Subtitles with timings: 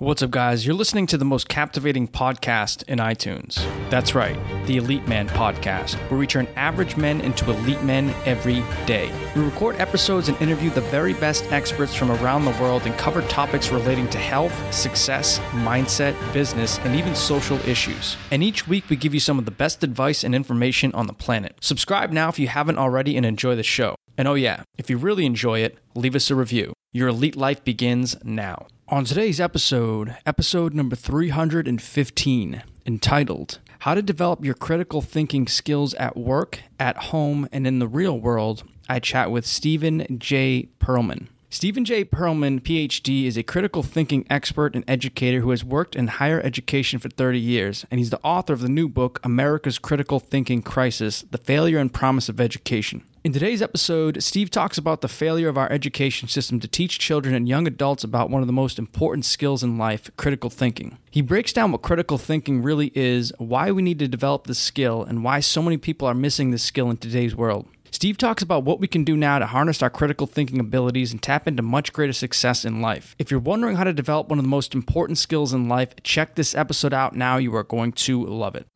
[0.00, 0.64] What's up, guys?
[0.64, 3.56] You're listening to the most captivating podcast in iTunes.
[3.90, 4.34] That's right,
[4.66, 9.12] the Elite Man Podcast, where we turn average men into elite men every day.
[9.36, 13.20] We record episodes and interview the very best experts from around the world and cover
[13.28, 18.16] topics relating to health, success, mindset, business, and even social issues.
[18.30, 21.12] And each week, we give you some of the best advice and information on the
[21.12, 21.56] planet.
[21.60, 23.96] Subscribe now if you haven't already and enjoy the show.
[24.16, 26.72] And oh, yeah, if you really enjoy it, leave us a review.
[26.90, 28.66] Your elite life begins now.
[28.90, 36.16] On today's episode, episode number 315, entitled How to Develop Your Critical Thinking Skills at
[36.16, 40.70] Work, at Home, and in the Real World, I chat with Stephen J.
[40.80, 41.28] Pearlman.
[41.50, 42.04] Stephen J.
[42.04, 46.98] Pearlman, PhD, is a critical thinking expert and educator who has worked in higher education
[46.98, 51.24] for 30 years, and he's the author of the new book, America's Critical Thinking Crisis
[51.30, 53.04] The Failure and Promise of Education.
[53.22, 57.34] In today's episode, Steve talks about the failure of our education system to teach children
[57.34, 60.96] and young adults about one of the most important skills in life critical thinking.
[61.10, 65.04] He breaks down what critical thinking really is, why we need to develop this skill,
[65.04, 67.68] and why so many people are missing this skill in today's world.
[67.90, 71.22] Steve talks about what we can do now to harness our critical thinking abilities and
[71.22, 73.14] tap into much greater success in life.
[73.18, 76.36] If you're wondering how to develop one of the most important skills in life, check
[76.36, 77.36] this episode out now.
[77.36, 78.66] You are going to love it.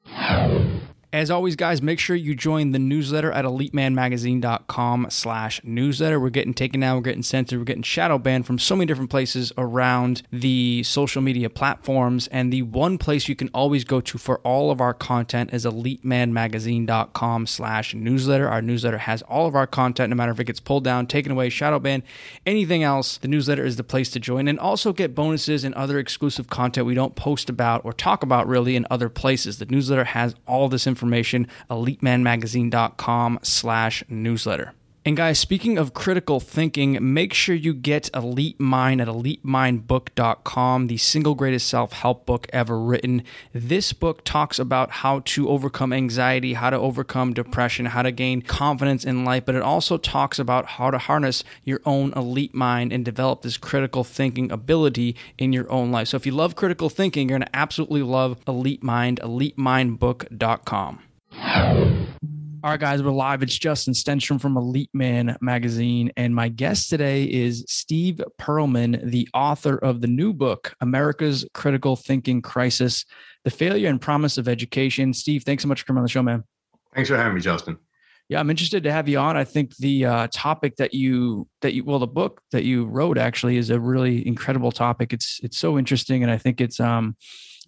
[1.15, 6.19] As always, guys, make sure you join the newsletter at elitemanmagazine.com slash newsletter.
[6.19, 9.11] We're getting taken down, we're getting censored, we're getting shadow banned from so many different
[9.11, 12.27] places around the social media platforms.
[12.33, 15.65] And the one place you can always go to for all of our content is
[15.65, 18.49] elitemanmagazine.com slash newsletter.
[18.49, 21.31] Our newsletter has all of our content, no matter if it gets pulled down, taken
[21.31, 22.03] away, shadow banned,
[22.45, 23.19] anything else.
[23.19, 26.89] The newsletter is the place to join and also get bonuses and other exclusive content
[26.89, 29.59] we don't post about or talk about really in other places.
[29.59, 34.73] The newsletter has all this information information, elitemanmagazine.com slash newsletter.
[35.07, 40.97] And guys, speaking of critical thinking, make sure you get Elite Mind at elitemindbook.com, the
[40.97, 43.23] single greatest self help book ever written.
[43.53, 48.41] This book talks about how to overcome anxiety, how to overcome depression, how to gain
[48.41, 52.91] confidence in life, but it also talks about how to harness your own elite mind
[52.91, 56.09] and develop this critical thinking ability in your own life.
[56.09, 62.04] So if you love critical thinking, you're going to absolutely love Elite Mind, elitemindbook.com.
[62.65, 63.43] All right, guys, we're live.
[63.43, 66.11] It's Justin Stenstrom from Elite Man Magazine.
[66.17, 71.95] And my guest today is Steve Pearlman, the author of the new book, America's Critical
[71.95, 73.05] Thinking Crisis
[73.45, 75.13] The Failure and Promise of Education.
[75.13, 76.43] Steve, thanks so much for coming on the show, man.
[76.95, 77.77] Thanks for having me, Justin.
[78.31, 79.37] Yeah, I'm interested to have you on.
[79.37, 83.19] I think the uh, topic that you that you well, the book that you wrote
[83.19, 85.13] actually is a really incredible topic.
[85.13, 87.15] It's it's so interesting, and I think it's um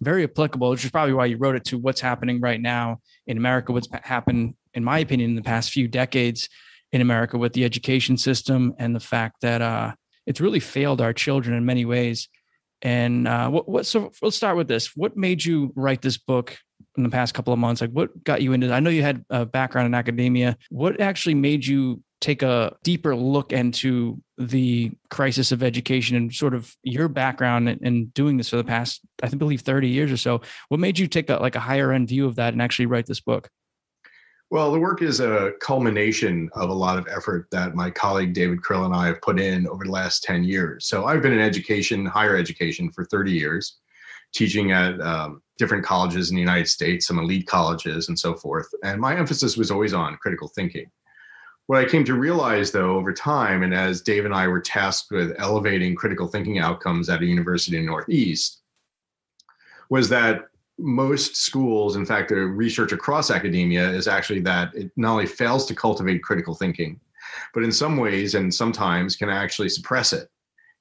[0.01, 3.37] very applicable, which is probably why you wrote it to what's happening right now in
[3.37, 6.47] America, what's happened in my opinion, in the past few decades
[6.91, 9.91] in America with the education system and the fact that uh,
[10.25, 12.29] it's really failed our children in many ways.
[12.81, 14.95] And uh, what, what, so let's start with this.
[14.95, 16.55] What made you write this book
[16.95, 17.81] in the past couple of months?
[17.81, 18.71] Like, what got you into?
[18.71, 20.55] I know you had a background in academia.
[20.69, 26.53] What actually made you take a deeper look into the crisis of education and sort
[26.53, 30.17] of your background in doing this for the past, I think believe, thirty years or
[30.17, 30.41] so?
[30.69, 33.07] What made you take a, like a higher end view of that and actually write
[33.07, 33.49] this book?
[34.49, 38.63] Well, the work is a culmination of a lot of effort that my colleague David
[38.63, 40.87] Carillo and I have put in over the last 10 years.
[40.87, 43.79] So I've been in education, higher education, for 30 years,
[44.33, 48.69] teaching at um, different colleges in the United States, some elite colleges, and so forth.
[48.83, 50.89] And my emphasis was always on critical thinking.
[51.65, 55.11] What I came to realize, though, over time, and as Dave and I were tasked
[55.11, 58.61] with elevating critical thinking outcomes at a university in the Northeast,
[59.89, 60.45] was that
[60.77, 65.65] most schools, in fact, the research across academia is actually that it not only fails
[65.65, 66.99] to cultivate critical thinking,
[67.53, 70.29] but in some ways and sometimes can actually suppress it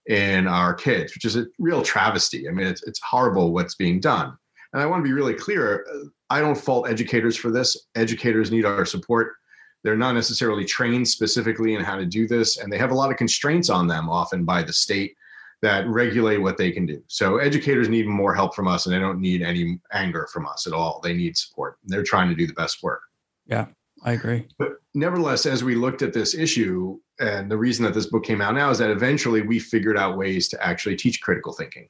[0.07, 2.49] in our kids, which is a real travesty.
[2.49, 4.37] I mean, it's, it's horrible what's being done.
[4.73, 7.87] And I want to be really clear uh, I don't fault educators for this.
[7.95, 9.35] Educators need our support.
[9.83, 13.11] They're not necessarily trained specifically in how to do this, and they have a lot
[13.11, 15.17] of constraints on them, often by the state
[15.63, 17.03] that regulate what they can do.
[17.09, 20.67] So educators need more help from us and they don't need any anger from us
[20.67, 21.01] at all.
[21.03, 21.79] They need support.
[21.85, 23.01] They're trying to do the best work.
[23.47, 23.67] Yeah,
[24.05, 24.47] I agree.
[24.59, 28.43] But nevertheless, as we looked at this issue, and the reason that this book came
[28.43, 31.89] out now is that eventually we figured out ways to actually teach critical thinking.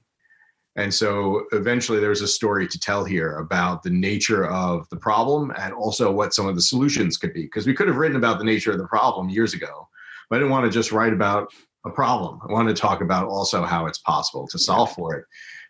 [0.77, 5.51] And so eventually there's a story to tell here about the nature of the problem
[5.59, 7.43] and also what some of the solutions could be.
[7.45, 9.89] Because we could have written about the nature of the problem years ago,
[10.29, 11.51] but I didn't want to just write about
[11.87, 12.41] a problem.
[12.49, 15.25] I want to talk about also how it's possible to solve for it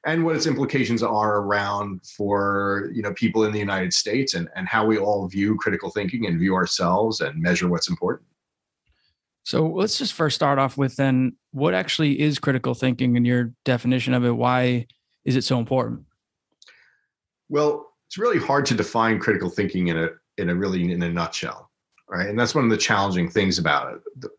[0.06, 4.48] and what its implications are around for you know people in the United States and,
[4.56, 8.26] and how we all view critical thinking and view ourselves and measure what's important.
[9.44, 13.52] So let's just first start off with then what actually is critical thinking and your
[13.64, 14.32] definition of it.
[14.32, 14.86] Why
[15.24, 16.04] is it so important?
[17.48, 20.08] Well, it's really hard to define critical thinking in a
[20.38, 21.70] in a really in a nutshell,
[22.08, 22.28] right?
[22.28, 24.30] And that's one of the challenging things about it.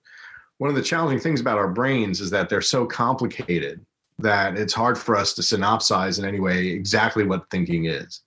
[0.59, 3.85] One of the challenging things about our brains is that they're so complicated
[4.19, 8.21] that it's hard for us to synopsize in any way exactly what thinking is.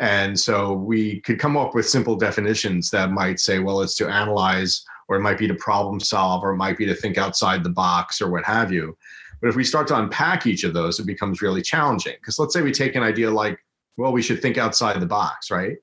[0.00, 4.08] And so we could come up with simple definitions that might say, well, it's to
[4.08, 7.62] analyze, or it might be to problem solve, or it might be to think outside
[7.62, 8.96] the box, or what have you.
[9.40, 12.14] But if we start to unpack each of those, it becomes really challenging.
[12.20, 13.58] Because let's say we take an idea like,
[13.96, 15.76] well, we should think outside the box, right?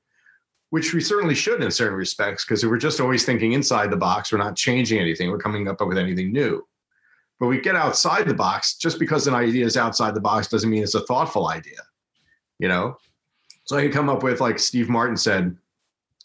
[0.76, 4.34] Which we certainly should in certain respects, because we're just always thinking inside the box,
[4.34, 6.68] we're not changing anything, we're coming up with anything new.
[7.40, 10.70] But we get outside the box, just because an idea is outside the box doesn't
[10.70, 11.80] mean it's a thoughtful idea.
[12.60, 12.98] You know,
[13.64, 15.56] so I can come up with, like Steve Martin said,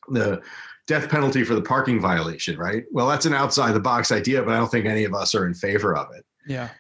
[0.08, 0.42] the
[0.88, 2.86] death penalty for the parking violation, right?
[2.90, 5.46] Well, that's an outside the box idea, but I don't think any of us are
[5.46, 6.26] in favor of it.
[6.44, 6.70] Yeah.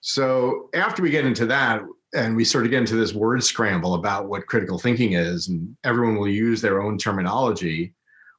[0.00, 1.82] So after we get into that,
[2.14, 5.76] and we sort of get into this word scramble about what critical thinking is, and
[5.84, 7.94] everyone will use their own terminology,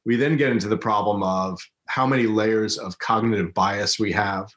[0.06, 4.50] we then get into the problem of how many layers of cognitive bias we have,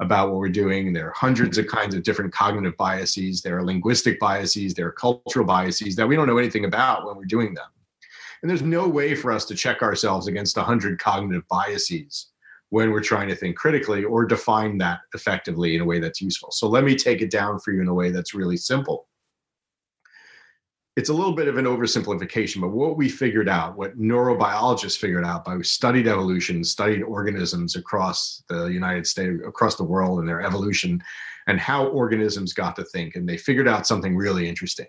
[0.00, 0.92] about what we're doing.
[0.92, 3.42] There are hundreds of kinds of different cognitive biases.
[3.42, 4.74] There are linguistic biases.
[4.74, 7.66] There are cultural biases that we don't know anything about when we're doing them.
[8.42, 12.28] And there's no way for us to check ourselves against 100 cognitive biases
[12.70, 16.50] when we're trying to think critically or define that effectively in a way that's useful.
[16.50, 19.08] So let me take it down for you in a way that's really simple
[20.98, 25.24] it's a little bit of an oversimplification, but what we figured out, what neurobiologists figured
[25.24, 30.28] out by we studied evolution, studied organisms across the United States, across the world and
[30.28, 31.00] their evolution
[31.46, 33.14] and how organisms got to think.
[33.14, 34.88] And they figured out something really interesting.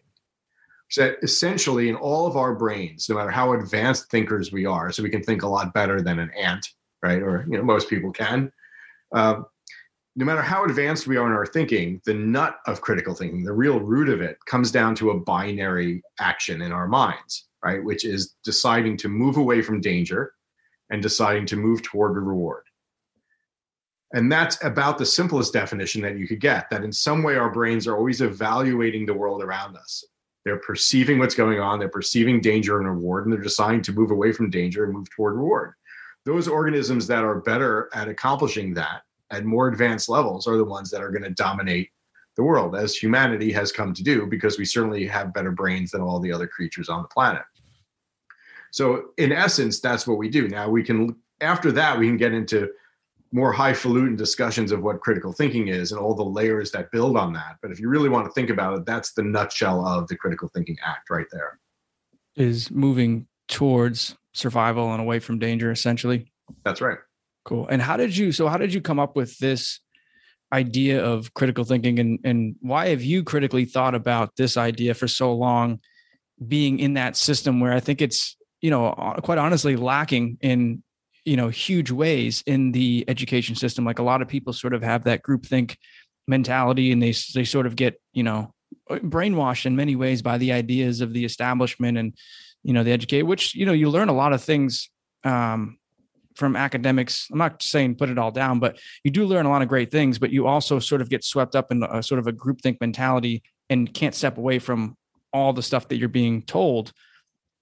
[0.89, 5.03] So essentially in all of our brains, no matter how advanced thinkers we are, so
[5.03, 6.67] we can think a lot better than an ant,
[7.04, 7.22] right?
[7.22, 8.51] Or you know, most people can.
[9.13, 9.42] Uh,
[10.16, 13.54] no matter how advanced we are in our thinking, the nut of critical thinking, the
[13.54, 17.84] real root of it, comes down to a binary action in our minds, right?
[17.84, 20.34] Which is deciding to move away from danger
[20.90, 22.63] and deciding to move toward a reward.
[24.13, 27.51] And that's about the simplest definition that you could get that in some way our
[27.51, 30.04] brains are always evaluating the world around us.
[30.44, 34.10] They're perceiving what's going on, they're perceiving danger and reward, and they're deciding to move
[34.10, 35.74] away from danger and move toward reward.
[36.29, 40.91] Those organisms that are better at accomplishing that at more advanced levels are the ones
[40.91, 41.89] that are going to dominate
[42.35, 46.01] the world, as humanity has come to do, because we certainly have better brains than
[46.01, 47.41] all the other creatures on the planet.
[48.69, 50.47] So, in essence, that's what we do.
[50.47, 52.69] Now, we can, after that, we can get into
[53.31, 57.33] more highfalutin discussions of what critical thinking is and all the layers that build on
[57.33, 57.55] that.
[57.63, 60.47] But if you really want to think about it, that's the nutshell of the critical
[60.49, 61.57] thinking act right there.
[62.35, 66.31] Is moving towards survival and away from danger, essentially.
[66.63, 66.97] That's right.
[67.45, 67.67] Cool.
[67.67, 69.79] And how did you so how did you come up with this
[70.51, 75.07] idea of critical thinking and and why have you critically thought about this idea for
[75.07, 75.79] so long
[76.47, 80.83] being in that system where I think it's, you know, uh, quite honestly lacking in
[81.25, 84.81] you know huge ways in the education system like a lot of people sort of
[84.81, 85.75] have that groupthink
[86.27, 88.53] mentality and they they sort of get, you know,
[88.89, 92.13] brainwashed in many ways by the ideas of the establishment and
[92.63, 94.89] you know the educate which you know you learn a lot of things
[95.23, 95.77] um
[96.35, 97.27] from academics.
[97.31, 99.91] I'm not saying put it all down but you do learn a lot of great
[99.91, 102.77] things but you also sort of get swept up in a sort of a groupthink
[102.79, 104.95] mentality and can't step away from
[105.33, 106.91] all the stuff that you're being told.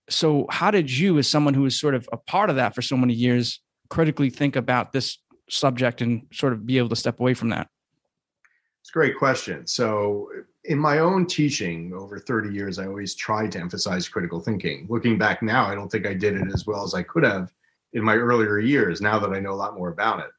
[0.10, 2.81] So how did you as someone who was sort of a part of that for
[2.81, 5.17] so many years critically think about this
[5.50, 7.67] subject and sort of be able to step away from that?
[8.81, 9.67] It's a great question.
[9.67, 10.29] So
[10.67, 15.17] in my own teaching over 30 years i always tried to emphasize critical thinking looking
[15.17, 17.51] back now i don't think i did it as well as i could have
[17.93, 20.31] in my earlier years now that I know a lot more about it.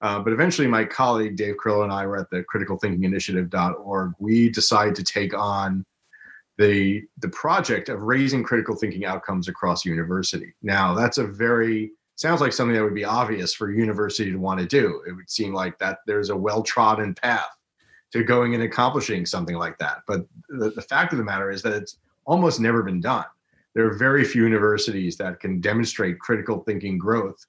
[0.00, 4.12] Uh, but eventually, my colleague Dave Carillo and I were at the criticalthinkinginitiative.org.
[4.18, 5.84] We decided to take on
[6.56, 10.54] the the project of raising critical thinking outcomes across university.
[10.62, 14.38] Now, that's a very sounds like something that would be obvious for a university to
[14.38, 15.02] want to do.
[15.06, 17.57] It would seem like that there's a well trodden path
[18.12, 19.98] to going and accomplishing something like that.
[20.06, 23.24] But the, the fact of the matter is that it's almost never been done
[23.78, 27.46] there are very few universities that can demonstrate critical thinking growth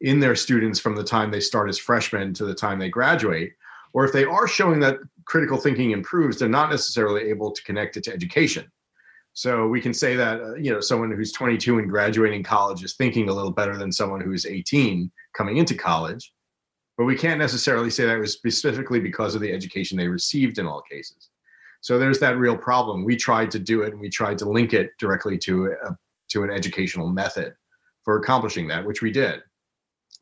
[0.00, 3.52] in their students from the time they start as freshmen to the time they graduate.
[3.92, 7.96] Or if they are showing that critical thinking improves, they're not necessarily able to connect
[7.96, 8.70] it to education.
[9.32, 12.94] So we can say that uh, you know someone who's 22 and graduating college is
[12.94, 16.32] thinking a little better than someone who's 18 coming into college,
[16.96, 20.66] but we can't necessarily say that was specifically because of the education they received in
[20.66, 21.30] all cases.
[21.80, 23.04] So there's that real problem.
[23.04, 25.96] We tried to do it and we tried to link it directly to a,
[26.28, 27.54] to an educational method
[28.04, 29.42] for accomplishing that, which we did.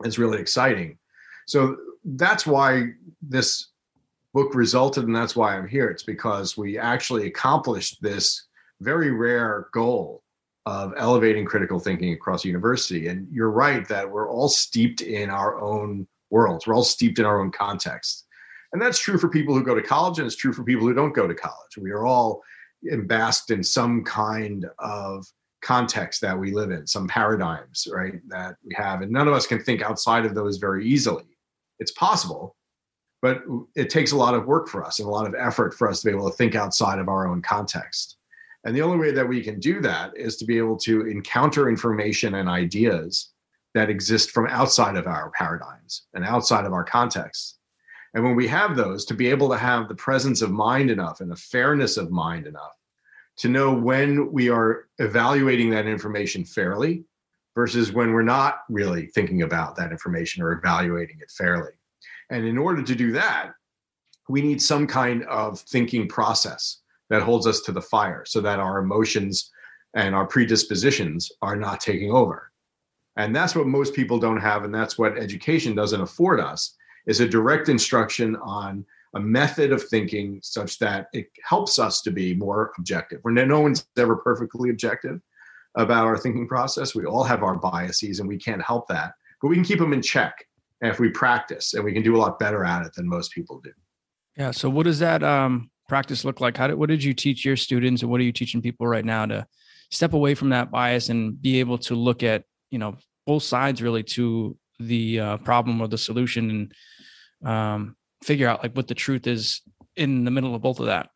[0.03, 0.99] It's really exciting.
[1.47, 2.89] So that's why
[3.23, 3.69] this
[4.33, 5.89] book resulted, and that's why I'm here.
[5.89, 8.47] It's because we actually accomplished this
[8.81, 10.23] very rare goal
[10.67, 13.09] of elevating critical thinking across university.
[13.09, 17.25] And you're right that we're all steeped in our own worlds, we're all steeped in
[17.25, 18.27] our own context.
[18.73, 20.95] And that's true for people who go to college, and it's true for people who
[20.95, 21.79] don't go to college.
[21.81, 22.43] We are all
[22.91, 25.25] embasked in some kind of
[25.63, 29.01] context that we live in, some paradigms, right, that we have.
[29.01, 31.25] And none of us can think outside of those very easily.
[31.79, 32.57] It's possible,
[33.23, 33.43] but
[33.77, 36.03] it takes a lot of work for us and a lot of effort for us
[36.03, 38.17] to be able to think outside of our own context.
[38.65, 41.69] And the only way that we can do that is to be able to encounter
[41.69, 43.34] information and ideas
[43.75, 47.59] that exist from outside of our paradigms and outside of our context.
[48.15, 51.21] And when we have those, to be able to have the presence of mind enough
[51.21, 52.77] and the fairness of mind enough
[53.39, 57.05] to know when we are evaluating that information fairly
[57.57, 61.73] versus when we're not really thinking about that information or evaluating it fairly.
[62.31, 63.53] And in order to do that,
[64.29, 66.79] we need some kind of thinking process
[67.11, 69.51] that holds us to the fire so that our emotions
[69.95, 72.51] and our predispositions are not taking over.
[73.17, 74.65] And that's what most people don't have.
[74.65, 79.83] And that's what education doesn't afford us is a direct instruction on a method of
[79.85, 83.21] thinking such that it helps us to be more objective.
[83.23, 85.21] When no one's ever perfectly objective
[85.77, 89.49] about our thinking process, we all have our biases and we can't help that, but
[89.49, 90.45] we can keep them in check
[90.81, 93.61] if we practice and we can do a lot better at it than most people
[93.63, 93.71] do.
[94.37, 94.51] Yeah.
[94.51, 96.57] So what does that um, practice look like?
[96.57, 99.05] How did, what did you teach your students and what are you teaching people right
[99.05, 99.47] now to
[99.91, 102.45] step away from that bias and be able to look at,
[102.75, 106.51] you know, both sides really to the uh, problem or the solution
[107.41, 109.63] and um, figure out like what the truth is
[109.95, 111.11] in the middle of both of that?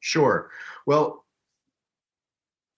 [0.00, 0.50] Sure.
[0.86, 1.24] Well,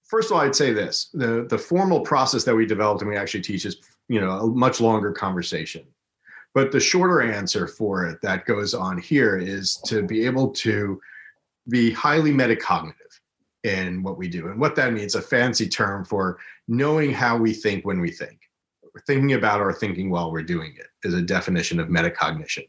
[0.07, 3.17] first of all, I'd say this: the the formal process that we developed and we
[3.17, 5.87] actually teach is you know a much longer conversation.
[6.53, 11.01] But the shorter answer for it that goes on here is to be able to
[11.71, 13.10] be highly metacognitive
[13.65, 14.49] in what we do.
[14.49, 16.39] And what that means, a fancy term for
[16.69, 18.39] knowing how we think when we think.
[18.83, 22.67] We're thinking about our thinking while we're doing it is a definition of metacognition.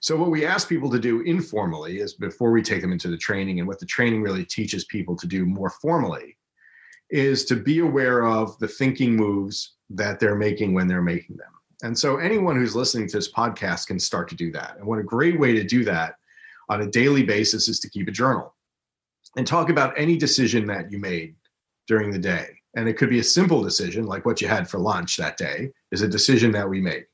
[0.00, 3.18] So, what we ask people to do informally is before we take them into the
[3.18, 6.38] training, and what the training really teaches people to do more formally
[7.10, 11.52] is to be aware of the thinking moves that they're making when they're making them.
[11.82, 14.76] And so, anyone who's listening to this podcast can start to do that.
[14.78, 16.14] And what a great way to do that
[16.70, 18.55] on a daily basis is to keep a journal
[19.36, 21.34] and talk about any decision that you made
[21.86, 22.48] during the day.
[22.74, 25.70] And it could be a simple decision, like what you had for lunch that day,
[25.92, 27.04] is a decision that we made,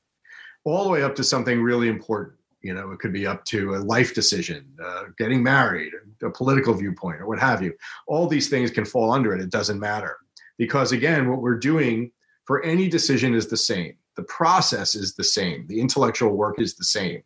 [0.65, 3.75] all the way up to something really important you know, it could be up to
[3.75, 5.91] a life decision, uh, getting married,
[6.23, 7.73] a political viewpoint, or what have you.
[8.07, 9.41] All these things can fall under it.
[9.41, 10.17] It doesn't matter.
[10.57, 12.11] Because again, what we're doing
[12.45, 13.95] for any decision is the same.
[14.15, 15.67] The process is the same.
[15.67, 17.21] The intellectual work is the same.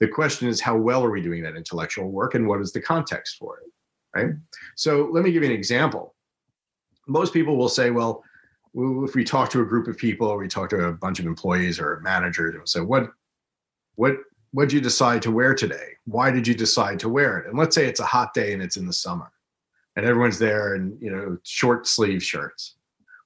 [0.00, 2.82] The question is, how well are we doing that intellectual work and what is the
[2.82, 3.70] context for it?
[4.14, 4.30] Right.
[4.76, 6.14] So let me give you an example.
[7.06, 8.22] Most people will say, well,
[8.74, 11.26] if we talk to a group of people or we talk to a bunch of
[11.26, 13.10] employees or managers, and say, what
[13.96, 14.16] what
[14.52, 15.88] what did you decide to wear today?
[16.04, 17.48] Why did you decide to wear it?
[17.48, 19.30] And let's say it's a hot day and it's in the summer
[19.96, 22.76] and everyone's there in, you know, short sleeve shirts.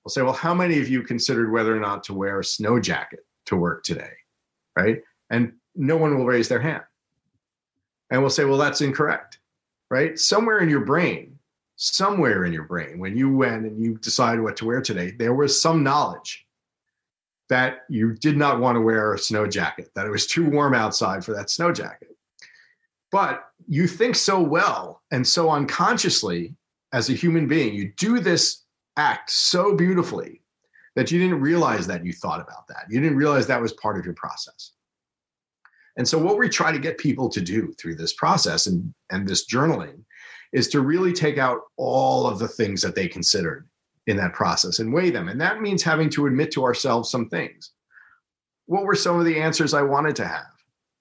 [0.04, 2.80] We'll say, well, how many of you considered whether or not to wear a snow
[2.80, 4.12] jacket to work today?
[4.76, 5.02] Right.
[5.30, 6.82] And no one will raise their hand.
[8.10, 9.38] And we'll say, well, that's incorrect.
[9.90, 10.18] Right.
[10.18, 11.38] Somewhere in your brain,
[11.76, 15.34] somewhere in your brain, when you went and you decided what to wear today, there
[15.34, 16.46] was some knowledge
[17.48, 20.74] that you did not want to wear a snow jacket, that it was too warm
[20.74, 22.14] outside for that snow jacket.
[23.10, 26.54] But you think so well and so unconsciously
[26.92, 28.64] as a human being, you do this
[28.98, 30.42] act so beautifully
[30.96, 32.84] that you didn't realize that you thought about that.
[32.90, 34.72] You didn't realize that was part of your process.
[35.98, 39.28] And so, what we try to get people to do through this process and, and
[39.28, 40.04] this journaling
[40.52, 43.68] is to really take out all of the things that they considered
[44.06, 45.28] in that process and weigh them.
[45.28, 47.72] And that means having to admit to ourselves some things.
[48.66, 50.46] What were some of the answers I wanted to have?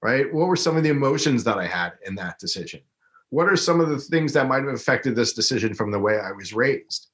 [0.02, 0.32] Right?
[0.34, 2.82] What were some of the emotions that I had in that decision?
[3.30, 6.20] What are some of the things that might have affected this decision from the way
[6.20, 7.08] I was raised?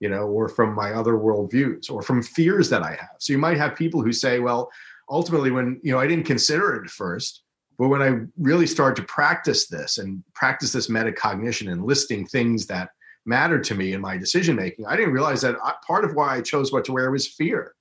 [0.00, 3.16] You know, or from my other worldviews, or from fears that I have.
[3.18, 4.70] So you might have people who say, well,
[5.08, 7.42] ultimately, when you know, I didn't consider it at first,
[7.78, 12.66] but when I really started to practice this and practice this metacognition and listing things
[12.66, 12.90] that
[13.26, 14.86] mattered to me in my decision making.
[14.86, 17.74] I didn't realize that I, part of why I chose what to wear was fear.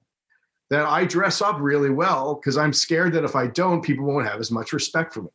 [0.72, 4.28] That I dress up really well because I'm scared that if I don't, people won't
[4.28, 5.30] have as much respect for me.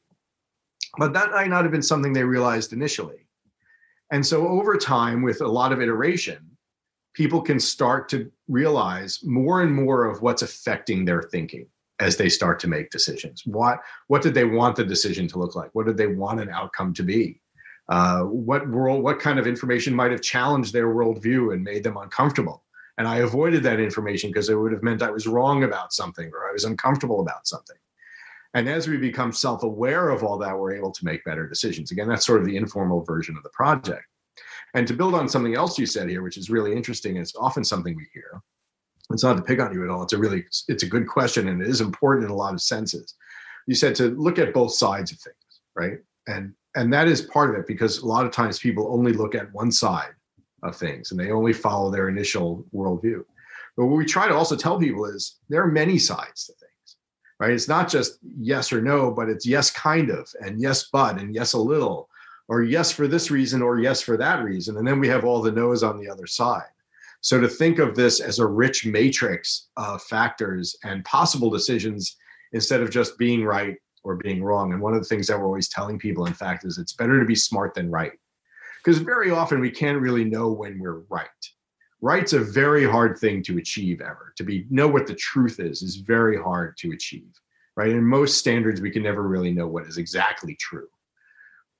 [0.98, 3.28] But that might not have been something they realized initially.
[4.10, 6.56] And so over time, with a lot of iteration,
[7.14, 11.66] people can start to realize more and more of what's affecting their thinking
[12.00, 13.42] as they start to make decisions.
[13.46, 15.70] What what did they want the decision to look like?
[15.74, 17.40] What did they want an outcome to be?
[17.88, 19.02] Uh, what world?
[19.02, 22.64] What kind of information might have challenged their worldview and made them uncomfortable?
[22.98, 26.30] And I avoided that information because it would have meant I was wrong about something
[26.34, 27.76] or I was uncomfortable about something.
[28.54, 31.92] And as we become self aware of all that, we're able to make better decisions.
[31.92, 34.04] Again, that's sort of the informal version of the project.
[34.74, 37.64] And to build on something else you said here, which is really interesting, it's often
[37.64, 38.40] something we hear.
[39.10, 40.02] It's not to pick on you at all.
[40.02, 42.60] It's a really, it's a good question, and it is important in a lot of
[42.60, 43.14] senses.
[43.66, 45.98] You said to look at both sides of things, right?
[46.26, 49.34] And and that is part of it because a lot of times people only look
[49.34, 50.12] at one side
[50.62, 53.24] of things and they only follow their initial worldview.
[53.76, 56.96] But what we try to also tell people is there are many sides to things,
[57.40, 57.50] right?
[57.50, 61.34] It's not just yes or no, but it's yes, kind of, and yes, but, and
[61.34, 62.08] yes, a little,
[62.50, 65.40] or yes for this reason or yes for that reason and then we have all
[65.40, 66.68] the no's on the other side
[67.20, 72.16] so to think of this as a rich matrix of factors and possible decisions
[72.52, 74.72] instead of just being right or being wrong.
[74.72, 77.20] And one of the things that we're always telling people in fact is it's better
[77.20, 78.12] to be smart than right.
[78.82, 81.28] Because very often we can't really know when we're right.
[82.00, 84.32] Right's a very hard thing to achieve ever.
[84.38, 87.30] To be know what the truth is is very hard to achieve
[87.76, 87.90] right?
[87.90, 90.88] In most standards we can never really know what is exactly true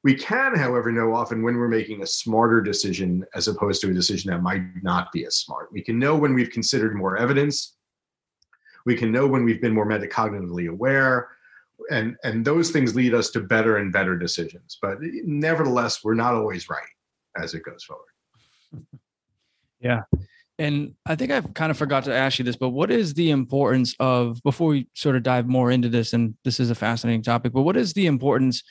[0.02, 3.95] we can, however, know often when we're making a smarter decision as opposed to a
[3.95, 5.69] decision that might not be as smart.
[5.73, 7.76] We can know when we've considered more evidence.
[8.87, 11.28] We can know when we've been more metacognitively aware.
[11.90, 14.78] And, and those things lead us to better and better decisions.
[14.80, 16.83] But nevertheless, we're not always right
[17.37, 18.07] as it goes forward.
[19.83, 20.02] Yeah.
[20.59, 23.30] And I think I've kind of forgot to ask you this, but what is the
[23.30, 27.23] importance of, before we sort of dive more into this, and this is a fascinating
[27.23, 28.62] topic, but what is the importance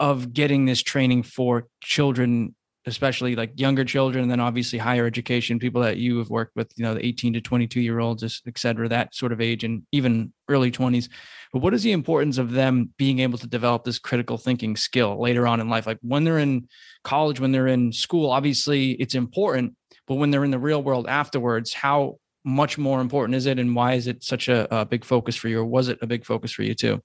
[0.00, 2.54] of getting this training for children
[2.88, 6.70] especially like younger children and then obviously higher education people that you have worked with
[6.76, 9.82] you know the 18 to 22 year olds et cetera that sort of age and
[9.92, 11.08] even early 20s
[11.52, 15.20] but what is the importance of them being able to develop this critical thinking skill
[15.20, 15.86] later on in life?
[15.86, 16.68] Like when they're in
[17.02, 19.74] college when they're in school obviously it's important
[20.06, 23.74] but when they're in the real world afterwards how much more important is it and
[23.74, 26.24] why is it such a, a big focus for you or was it a big
[26.24, 27.02] focus for you too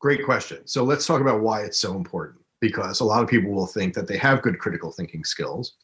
[0.00, 0.66] Great question.
[0.66, 3.94] So let's talk about why it's so important because a lot of people will think
[3.94, 5.76] that they have good critical thinking skills.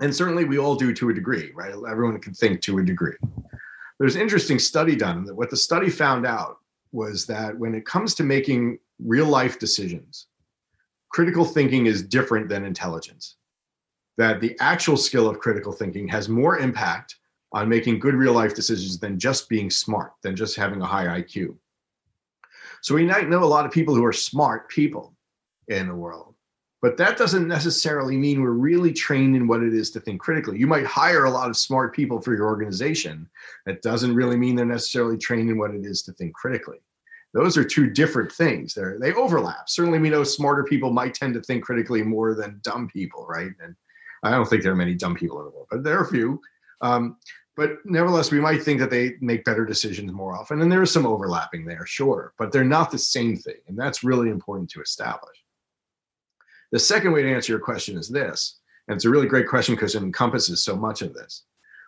[0.00, 1.72] And certainly we all do to a degree, right?
[1.88, 3.16] Everyone can think to a degree.
[3.98, 6.58] There's an interesting study done that what the study found out
[6.92, 10.26] was that when it comes to making real life decisions,
[11.10, 13.36] critical thinking is different than intelligence.
[14.18, 17.16] That the actual skill of critical thinking has more impact
[17.52, 21.20] on making good real life decisions than just being smart, than just having a high
[21.20, 21.56] IQ.
[22.86, 25.12] So we might know a lot of people who are smart people
[25.66, 26.36] in the world,
[26.80, 30.56] but that doesn't necessarily mean we're really trained in what it is to think critically.
[30.56, 33.28] You might hire a lot of smart people for your organization.
[33.64, 36.78] That doesn't really mean they're necessarily trained in what it is to think critically.
[37.34, 38.74] Those are two different things.
[38.74, 39.68] They're, they overlap.
[39.68, 43.50] Certainly, we know smarter people might tend to think critically more than dumb people, right?
[43.60, 43.74] And
[44.22, 46.08] I don't think there are many dumb people in the world, but there are a
[46.08, 46.40] few.
[46.82, 47.16] Um,
[47.56, 50.60] but nevertheless, we might think that they make better decisions more often.
[50.60, 53.56] And there is some overlapping there, sure, but they're not the same thing.
[53.66, 55.42] And that's really important to establish.
[56.70, 59.74] The second way to answer your question is this, and it's a really great question
[59.74, 61.44] because it encompasses so much of this,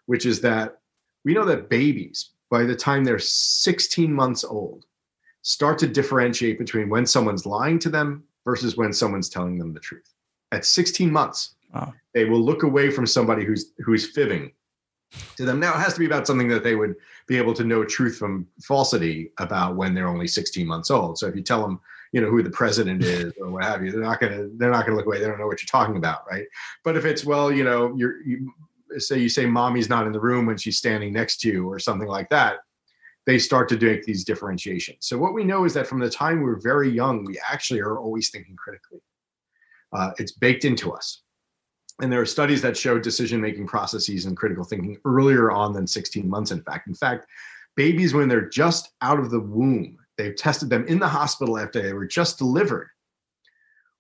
[0.07, 0.78] which is that
[1.24, 4.87] we know that babies, by the time they're 16 months old,
[5.42, 9.81] start to differentiate between when someone's lying to them versus when someone's telling them the
[9.81, 10.14] truth.
[10.50, 11.92] At 16 months, wow.
[12.14, 14.52] they will look away from somebody who's who's fibbing
[15.37, 15.61] to them.
[15.61, 16.94] Now it has to be about something that they would
[17.27, 21.18] be able to know truth from falsity about when they're only 16 months old.
[21.18, 21.81] So if you tell them,
[22.12, 24.85] you know, who the president is or what have you, they're not gonna they're not
[24.85, 25.18] gonna look away.
[25.18, 26.47] They don't know what you're talking about, right?
[26.85, 28.53] But if it's well, you know, you're you
[28.99, 31.79] say you say mommy's not in the room when she's standing next to you or
[31.79, 32.59] something like that,
[33.27, 35.07] they start to make these differentiations.
[35.07, 37.99] So what we know is that from the time we're very young, we actually are
[37.99, 39.01] always thinking critically.
[39.92, 41.23] Uh, it's baked into us
[42.01, 45.87] and there are studies that show decision making processes and critical thinking earlier on than
[45.87, 46.89] 16 months in fact.
[46.89, 47.27] In fact
[47.77, 51.81] babies when they're just out of the womb they've tested them in the hospital after
[51.81, 52.89] they were just delivered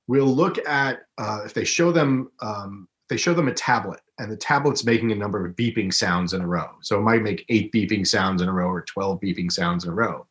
[0.08, 4.30] we'll look at uh, if they show them um, they show them a tablet and
[4.30, 6.68] the tablet's making a number of beeping sounds in a row.
[6.82, 9.90] So it might make eight beeping sounds in a row or 12 beeping sounds in
[9.90, 10.26] a row.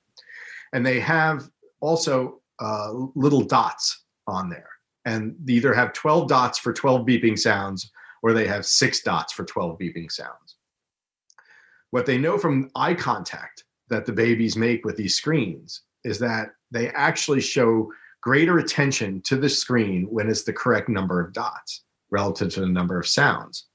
[0.73, 1.49] And they have
[1.79, 4.69] also uh, little dots on there
[5.07, 7.91] and they either have 12 dots for 12 beeping sounds
[8.21, 10.57] or they have six dots for 12 beeping sounds.
[11.91, 16.49] What they know from eye contact that the babies make with these screens is that
[16.71, 17.89] they actually show
[18.21, 22.67] greater attention to the screen when it's the correct number of dots relative to the
[22.67, 23.67] number of sounds.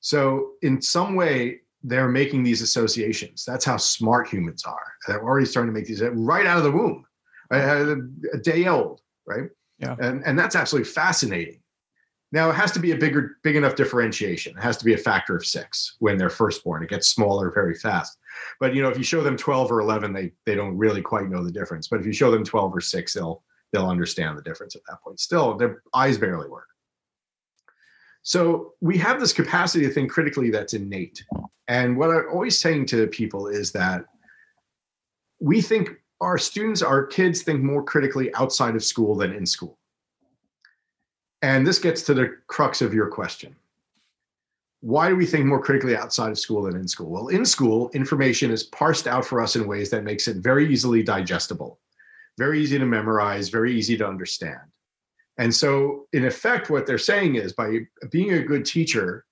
[0.00, 3.44] So, in some way, they're making these associations.
[3.46, 4.92] That's how smart humans are.
[5.06, 7.06] They're already starting to make these right out of the womb,
[7.50, 7.96] uh, uh,
[8.34, 9.48] a day old, right?
[9.78, 9.96] Yeah.
[9.98, 11.60] And, and that's absolutely fascinating.
[12.32, 14.56] Now it has to be a bigger, big enough differentiation.
[14.56, 16.82] It has to be a factor of six when they're first born.
[16.82, 18.18] It gets smaller very fast.
[18.58, 21.28] But you know, if you show them 12 or 11, they they don't really quite
[21.28, 21.88] know the difference.
[21.88, 25.00] But if you show them 12 or six, they'll they'll understand the difference at that
[25.02, 25.20] point.
[25.20, 26.66] Still, their eyes barely work.
[28.22, 31.24] So we have this capacity to think critically that's innate.
[31.68, 34.04] And what I'm always saying to people is that
[35.38, 39.78] we think our students, our kids think more critically outside of school than in school.
[41.42, 43.54] And this gets to the crux of your question.
[44.80, 47.10] Why do we think more critically outside of school than in school?
[47.10, 50.70] Well, in school, information is parsed out for us in ways that makes it very
[50.70, 51.78] easily digestible,
[52.38, 54.60] very easy to memorize, very easy to understand.
[55.38, 59.26] And so, in effect, what they're saying is by being a good teacher,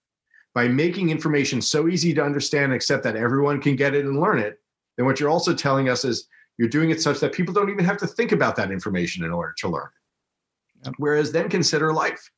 [0.54, 4.20] by making information so easy to understand and accept that everyone can get it and
[4.20, 4.60] learn it,
[4.96, 7.84] then what you're also telling us is you're doing it such that people don't even
[7.84, 10.86] have to think about that information in order to learn it.
[10.86, 10.94] Yep.
[10.98, 12.30] Whereas then consider life.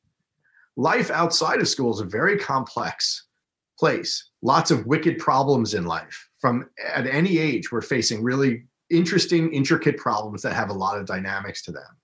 [0.75, 3.25] Life outside of school is a very complex
[3.77, 4.31] place.
[4.41, 6.29] Lots of wicked problems in life.
[6.39, 11.05] From at any age, we're facing really interesting, intricate problems that have a lot of
[11.05, 11.97] dynamics to them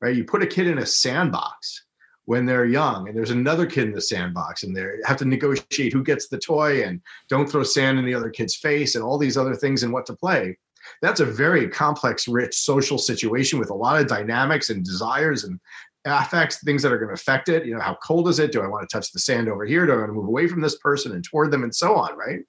[0.00, 0.16] right?
[0.16, 1.84] You put a kid in a sandbox
[2.24, 5.92] when they're young and there's another kid in the sandbox and they have to negotiate
[5.92, 9.16] who gets the toy and don't throw sand in the other kid's face and all
[9.16, 10.58] these other things and what to play
[11.02, 15.60] that's a very complex rich social situation with a lot of dynamics and desires and
[16.04, 17.66] affects things that are going to affect it.
[17.66, 18.52] You know how cold is it?
[18.52, 19.86] Do i want to touch the sand over here?
[19.86, 22.16] Do i want to move away from this person and toward them and so on
[22.16, 22.40] right?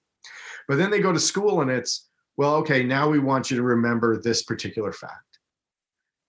[0.68, 3.64] But then they go to school and it's well okay now we want you to
[3.64, 5.28] remember this particular fact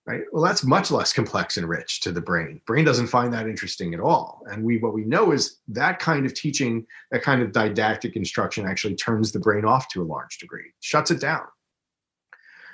[0.07, 0.23] right?
[0.33, 2.63] Well that's much less complex and rich to the brain.
[2.67, 4.43] Brain doesn't find that interesting at all.
[4.47, 8.67] And we what we know is that kind of teaching that kind of didactic instruction
[8.67, 11.45] actually turns the brain off to a large degree shuts it down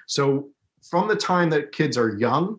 [0.07, 0.49] so
[0.83, 2.59] from the time that kids are young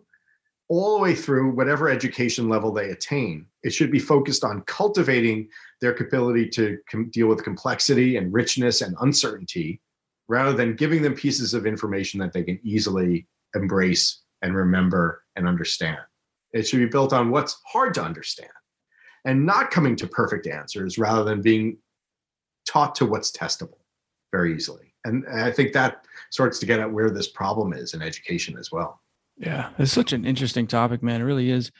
[0.68, 5.48] all the way through whatever education level they attain it should be focused on cultivating
[5.82, 9.82] their ability to com- deal with complexity and richness and uncertainty
[10.28, 15.48] rather than giving them pieces of information that they can easily embrace and remember and
[15.48, 16.00] understand.
[16.54, 18.52] It should be built on what's hard to understand
[19.26, 21.78] and not coming to perfect answers rather than being
[22.68, 23.80] taught to what's testable
[24.32, 24.94] very easily.
[25.06, 28.72] And I think that starts to get at where this problem is in education as
[28.72, 29.00] well.
[29.38, 31.22] Yeah, it's such an interesting topic, man.
[31.22, 31.72] It really is.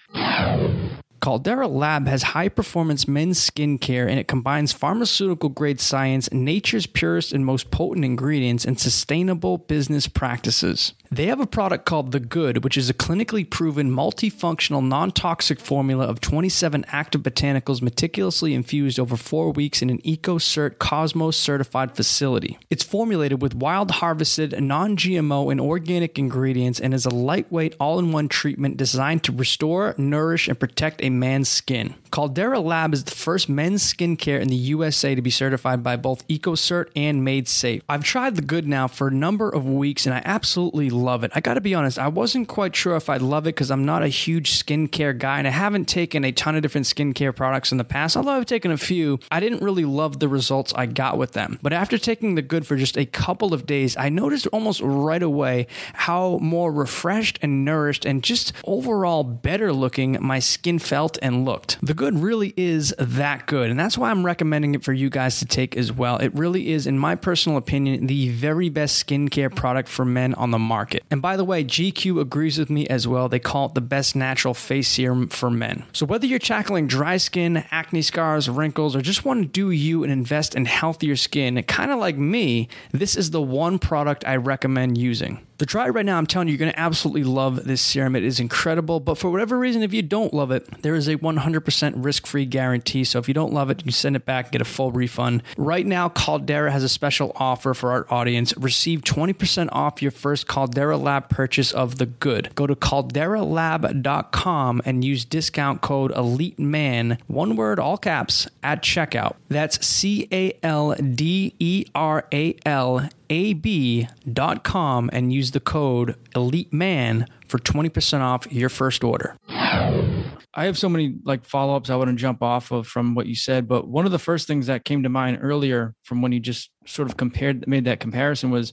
[1.26, 7.34] Caldera Lab has high performance men's skincare and it combines pharmaceutical grade science, nature's purest
[7.34, 10.94] and most potent ingredients, and sustainable business practices.
[11.12, 15.60] They have a product called The Good, which is a clinically proven multifunctional non toxic
[15.60, 21.96] formula of 27 active botanicals meticulously infused over four weeks in an EcoCert Cosmos certified
[21.96, 22.60] facility.
[22.70, 27.98] It's formulated with wild harvested, non GMO, and organic ingredients and is a lightweight all
[27.98, 31.96] in one treatment designed to restore, nourish, and protect a man's skin.
[32.16, 36.26] Caldera Lab is the first men's skincare in the USA to be certified by both
[36.30, 37.84] EcoCert and Made Safe.
[37.90, 41.32] I've tried the good now for a number of weeks and I absolutely love it.
[41.36, 43.84] I got to be honest, I wasn't quite sure if I'd love it because I'm
[43.84, 47.74] not a huge skincare guy and I haven't taken a ton of different skincare products
[47.74, 48.16] in the past.
[48.16, 51.60] Although I've taken a few, I didn't really love the results I got with them.
[51.62, 55.22] But after taking the good for just a couple of days, I noticed almost right
[55.22, 61.46] away how more refreshed and nourished and just overall better looking my skin felt and
[61.46, 61.78] looked.
[61.82, 63.70] The good really is that good.
[63.70, 66.18] And that's why I'm recommending it for you guys to take as well.
[66.18, 70.52] It really is, in my personal opinion, the very best skincare product for men on
[70.52, 71.04] the market.
[71.12, 73.30] And by the way, GQ agrees with me as well.
[73.30, 75.86] They call it the best natural face serum for men.
[75.94, 80.04] So whether you're tackling dry skin, acne scars, wrinkles, or just want to do you
[80.04, 84.38] and invest in healthier skin, kind of like me, this is the one product I
[84.38, 85.46] recommend using.
[85.60, 88.16] To try it right now, I'm telling you, you're going to absolutely love this serum.
[88.16, 89.00] It is incredible.
[89.00, 92.46] But for whatever reason, if you don't love it, there is a 100% risk free
[92.46, 93.06] guarantee.
[93.06, 94.92] So if you don't love it, you can send it back, and get a full
[94.92, 95.44] refund.
[95.58, 98.54] Right now, Caldera has a special offer for our audience.
[98.58, 102.54] Receive 20% off your first Caldera Lab purchase of the good.
[102.56, 109.36] Go to calderalab.com and use discount code Elite Man, one word, all caps, at checkout.
[109.48, 116.74] That's C A L D E R A L ab.com and use the code elite
[116.74, 119.38] man for 20% off your first order.
[119.50, 123.36] I have so many like follow-ups i want to jump off of from what you
[123.36, 126.40] said but one of the first things that came to mind earlier from when you
[126.40, 128.72] just sort of compared made that comparison was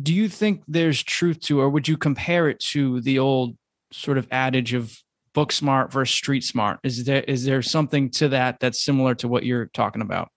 [0.00, 3.56] do you think there's truth to or would you compare it to the old
[3.92, 4.96] sort of adage of
[5.32, 6.80] book smart versus street smart?
[6.82, 10.30] Is there is there something to that that's similar to what you're talking about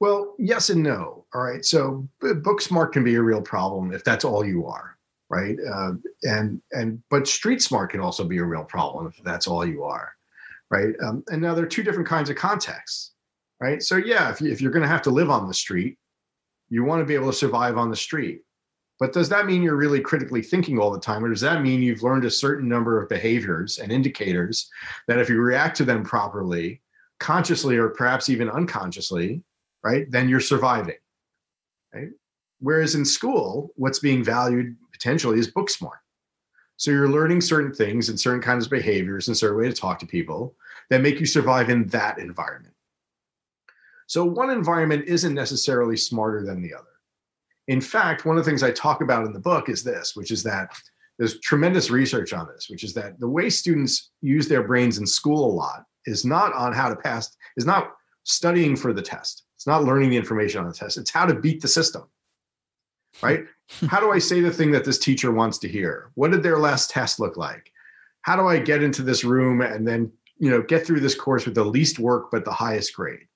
[0.00, 1.26] Well, yes and no.
[1.34, 1.64] All right.
[1.64, 4.96] So book smart can be a real problem if that's all you are,
[5.28, 5.56] right?
[5.72, 9.64] Uh, and and but street smart can also be a real problem if that's all
[9.64, 10.14] you are,
[10.70, 10.94] right?
[11.04, 13.12] Um, and now there are two different kinds of contexts,
[13.60, 13.82] right?
[13.82, 15.98] So yeah, if, if you're going to have to live on the street,
[16.70, 18.40] you want to be able to survive on the street.
[18.98, 21.24] But does that mean you're really critically thinking all the time?
[21.24, 24.68] Or does that mean you've learned a certain number of behaviors and indicators
[25.08, 26.82] that if you react to them properly,
[27.18, 29.42] consciously or perhaps even unconsciously,
[29.82, 30.96] right, then you're surviving.
[31.94, 32.10] Right?
[32.60, 35.98] Whereas in school, what's being valued potentially is book smart.
[36.76, 39.98] So you're learning certain things and certain kinds of behaviors and certain way to talk
[39.98, 40.54] to people
[40.88, 42.74] that make you survive in that environment.
[44.06, 46.86] So one environment isn't necessarily smarter than the other.
[47.68, 50.30] In fact, one of the things I talk about in the book is this, which
[50.30, 50.74] is that
[51.18, 55.06] there's tremendous research on this, which is that the way students use their brains in
[55.06, 57.92] school a lot is not on how to pass, is not
[58.24, 59.44] studying for the test.
[59.60, 60.96] It's not learning the information on the test.
[60.96, 62.04] It's how to beat the system.
[63.20, 63.44] Right?
[63.88, 66.12] how do I say the thing that this teacher wants to hear?
[66.14, 67.70] What did their last test look like?
[68.22, 71.44] How do I get into this room and then, you know, get through this course
[71.44, 73.26] with the least work but the highest grade?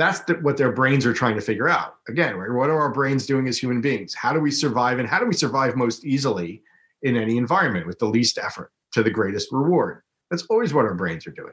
[0.00, 2.92] that's the, what their brains are trying to figure out again right what are our
[2.92, 6.06] brains doing as human beings how do we survive and how do we survive most
[6.06, 6.62] easily
[7.02, 10.94] in any environment with the least effort to the greatest reward that's always what our
[10.94, 11.52] brains are doing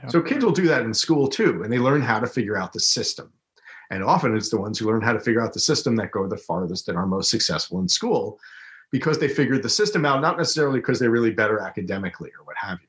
[0.00, 0.10] yep.
[0.10, 2.72] so kids will do that in school too and they learn how to figure out
[2.72, 3.30] the system
[3.92, 6.26] and often it's the ones who learn how to figure out the system that go
[6.26, 8.40] the farthest and are most successful in school
[8.90, 12.56] because they figured the system out not necessarily because they're really better academically or what
[12.56, 12.88] have you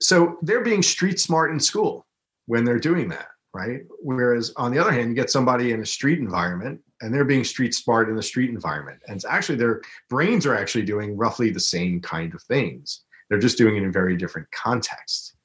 [0.00, 2.06] so they're being street smart in school
[2.46, 3.82] when they're doing that, right?
[4.02, 7.44] Whereas on the other hand, you get somebody in a street environment and they're being
[7.44, 9.00] street smart in the street environment.
[9.06, 13.02] And it's actually their brains are actually doing roughly the same kind of things.
[13.28, 15.36] They're just doing it in very different contexts.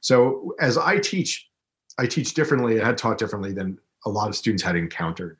[0.00, 1.47] So as I teach,
[1.98, 5.38] I teach differently, I had taught differently than a lot of students had encountered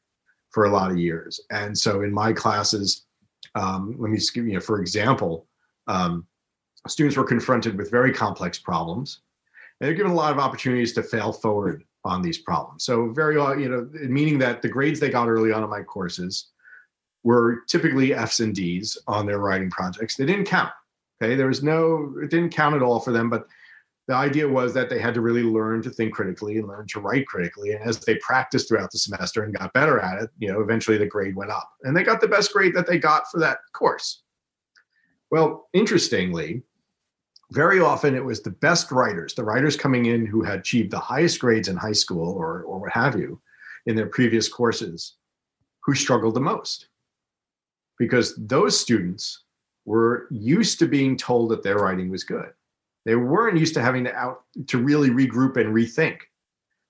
[0.51, 1.41] for a lot of years.
[1.51, 3.07] And so in my classes,
[3.55, 5.47] um, let me give you, for example,
[5.87, 6.27] um,
[6.87, 9.21] students were confronted with very complex problems
[9.81, 12.85] and they're given a lot of opportunities to fail forward on these problems.
[12.85, 16.49] So very, you know, meaning that the grades they got early on in my courses
[17.23, 20.17] were typically F's and D's on their writing projects.
[20.17, 20.73] They didn't count.
[21.21, 23.29] Okay, there was no, it didn't count at all for them.
[23.29, 23.47] But
[24.09, 27.01] the idea was that they had to really learn to think critically and learn to
[27.01, 27.73] write critically.
[27.73, 30.97] And as they practiced throughout the semester and got better at it, you know, eventually
[30.97, 33.59] the grade went up, and they got the best grade that they got for that
[33.75, 34.23] course.
[35.31, 36.63] Well, interestingly,
[37.53, 40.99] very often it was the best writers, the writers coming in who had achieved the
[40.99, 43.39] highest grades in high school or, or what have you
[43.85, 45.17] in their previous courses,
[45.85, 46.89] who struggled the most.
[47.99, 49.45] Because those students
[49.85, 52.53] were used to being told that their writing was good.
[53.09, 56.19] They weren't used to having to out to really regroup and rethink,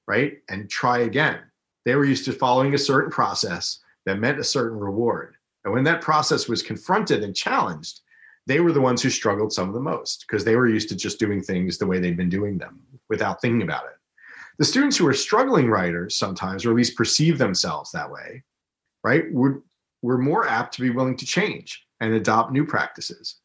[0.08, 0.38] right?
[0.48, 1.38] And try again.
[1.84, 5.36] They were used to following a certain process that meant a certain reward.
[5.64, 8.00] And when that process was confronted and challenged,
[8.48, 10.96] they were the ones who struggled some of the most because they were used to
[10.96, 13.96] just doing things the way they'd been doing them without thinking about it.
[14.58, 18.42] The students who are struggling writers sometimes, or at least perceive themselves that way,
[19.04, 19.62] right, were,
[20.02, 23.36] were more apt to be willing to change and adopt new practices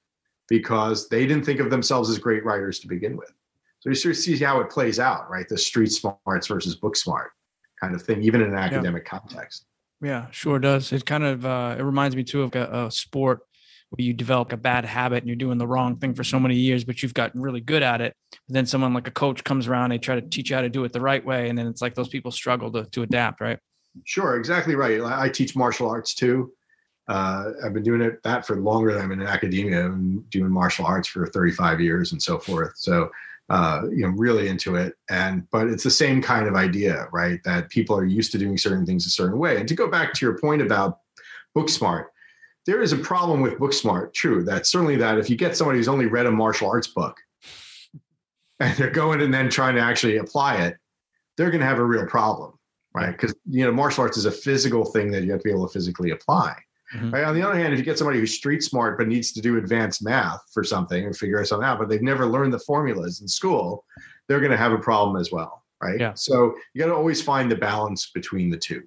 [0.50, 3.32] because they didn't think of themselves as great writers to begin with.
[3.80, 5.48] So you sort of see how it plays out, right?
[5.48, 7.32] The street smarts versus book smart
[7.82, 9.20] kind of thing, even in an academic yeah.
[9.20, 9.66] context.
[10.02, 10.92] Yeah, sure does.
[10.92, 13.42] It kind of uh, it reminds me too of a, a sport
[13.90, 16.56] where you develop a bad habit and you're doing the wrong thing for so many
[16.56, 18.16] years, but you've gotten really good at it.
[18.48, 20.70] And then someone like a coach comes around, they try to teach you how to
[20.70, 21.48] do it the right way.
[21.48, 23.60] And then it's like those people struggle to, to adapt, right?
[24.06, 25.00] Sure, exactly right.
[25.02, 26.52] I teach martial arts too.
[27.08, 29.86] Uh, I've been doing it that for longer than I'm in academia.
[29.86, 32.74] I'm doing martial arts for 35 years and so forth.
[32.76, 33.10] So,
[33.50, 34.94] uh, you know, really into it.
[35.10, 37.40] And but it's the same kind of idea, right?
[37.44, 39.58] That people are used to doing certain things a certain way.
[39.58, 41.00] And to go back to your point about
[41.54, 42.14] book smart,
[42.66, 44.14] there is a problem with book smart.
[44.14, 47.18] True, that certainly that if you get somebody who's only read a martial arts book
[48.62, 50.78] and they're going and then trying to actually apply it,
[51.36, 52.54] they're going to have a real problem,
[52.94, 53.12] right?
[53.12, 55.68] Because you know martial arts is a physical thing that you have to be able
[55.68, 56.56] to physically apply.
[56.94, 57.12] Mm-hmm.
[57.12, 57.24] Right.
[57.24, 59.58] On the other hand, if you get somebody who's street smart but needs to do
[59.58, 63.28] advanced math for something and figure something out, but they've never learned the formulas in
[63.28, 63.86] school,
[64.28, 65.64] they're going to have a problem as well.
[65.82, 66.00] Right.
[66.00, 66.14] Yeah.
[66.16, 68.84] So you got to always find the balance between the two.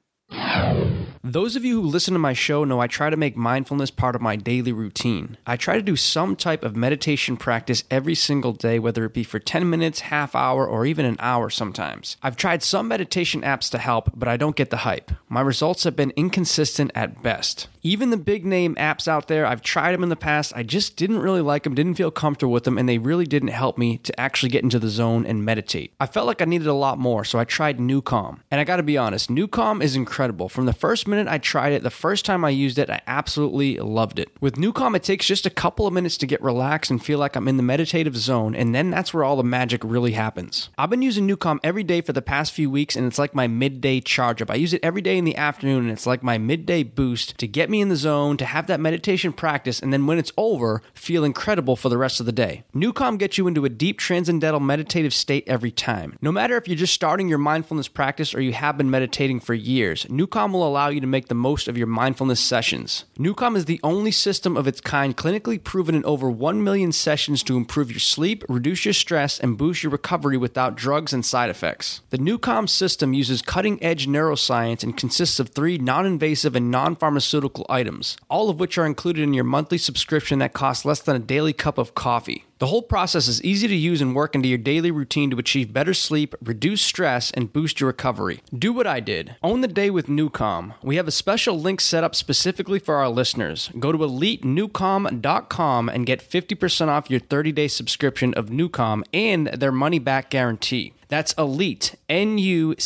[1.28, 4.14] Those of you who listen to my show know I try to make mindfulness part
[4.14, 5.36] of my daily routine.
[5.44, 9.24] I try to do some type of meditation practice every single day, whether it be
[9.24, 12.16] for 10 minutes, half hour, or even an hour sometimes.
[12.22, 15.10] I've tried some meditation apps to help, but I don't get the hype.
[15.28, 17.66] My results have been inconsistent at best.
[17.82, 20.52] Even the big name apps out there, I've tried them in the past.
[20.54, 23.48] I just didn't really like them, didn't feel comfortable with them, and they really didn't
[23.48, 25.92] help me to actually get into the zone and meditate.
[25.98, 28.40] I felt like I needed a lot more, so I tried NuCalm.
[28.50, 30.48] And I gotta be honest, NuCalm is incredible.
[30.48, 33.79] From the first minute I tried it, the first time I used it, I absolutely
[33.79, 34.29] loved it.
[34.40, 37.37] With NuCalm, it takes just a couple of minutes to get relaxed and feel like
[37.37, 40.68] I'm in the meditative zone, and then that's where all the magic really happens.
[40.79, 43.46] I've been using NuCalm every day for the past few weeks, and it's like my
[43.46, 44.50] midday charge up.
[44.50, 47.46] I use it every day in the afternoon, and it's like my midday boost to
[47.46, 50.83] get me in the zone, to have that meditation practice, and then when it's over,
[50.94, 52.64] feel incredible for the rest of the day.
[52.74, 56.18] NuCalm gets you into a deep transcendental meditative state every time.
[56.20, 59.55] No matter if you're just starting your mindfulness practice or you have been meditating for
[59.55, 63.05] years, NuCalm will allow you to make the most of your mindfulness sessions.
[63.19, 67.42] NuCalm is the only system of its kind clinically proven in over 1 million sessions
[67.45, 71.51] to improve your sleep, reduce your stress, and boost your recovery without drugs and side
[71.51, 72.01] effects.
[72.11, 76.97] The NuCalm system uses cutting edge neuroscience and consists of three non invasive and non
[76.97, 81.16] pharmaceutical items, all of which are included in your monthly subscription that costs less than
[81.16, 82.45] a daily cup of coffee.
[82.59, 85.75] The whole process is easy to use and work into your daily routine to achieve
[85.75, 88.40] better sleep, reduce stress, and boost your recovery.
[88.51, 89.37] Do what I did.
[89.42, 90.73] Own the day with NuCalm.
[90.83, 93.71] We have a special link set up specifically for our listeners.
[93.79, 100.31] Go to elitenucalm.com and get 50% off your 30-day subscription of NuCalm and their money-back
[100.31, 100.95] guarantee.
[101.09, 102.77] That's elite, N-U-C-A-L-M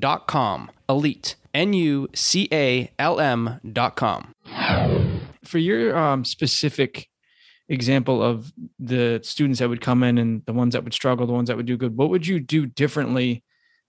[0.00, 0.72] dot com.
[0.88, 2.90] Elite, N-U-C-A-L-M
[3.72, 4.32] dot com.
[5.44, 7.08] For your um, specific
[7.68, 11.32] example of the students that would come in and the ones that would struggle, the
[11.32, 13.44] ones that would do good, what would you do differently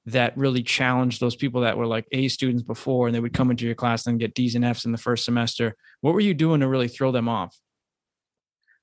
[0.06, 3.52] that really challenged those people that were like A students before and they would come
[3.52, 5.76] into your class and get D's and F's in the first semester?
[6.02, 7.58] What were you doing to really throw them off?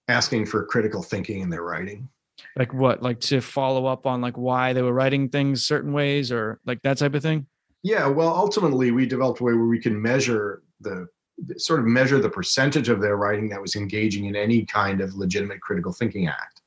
[0.09, 2.09] Asking for critical thinking in their writing.
[2.55, 3.03] Like what?
[3.03, 6.81] Like to follow up on like why they were writing things certain ways or like
[6.83, 7.47] that type of thing?
[7.83, 11.09] Yeah, well, ultimately we developed a way where we can measure the
[11.57, 15.15] sort of measure the percentage of their writing that was engaging in any kind of
[15.15, 16.63] legitimate critical thinking act.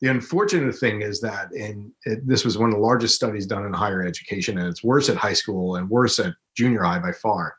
[0.00, 3.66] The unfortunate thing is that in it, this was one of the largest studies done
[3.66, 7.12] in higher education, and it's worse at high school and worse at junior high by
[7.12, 7.56] far.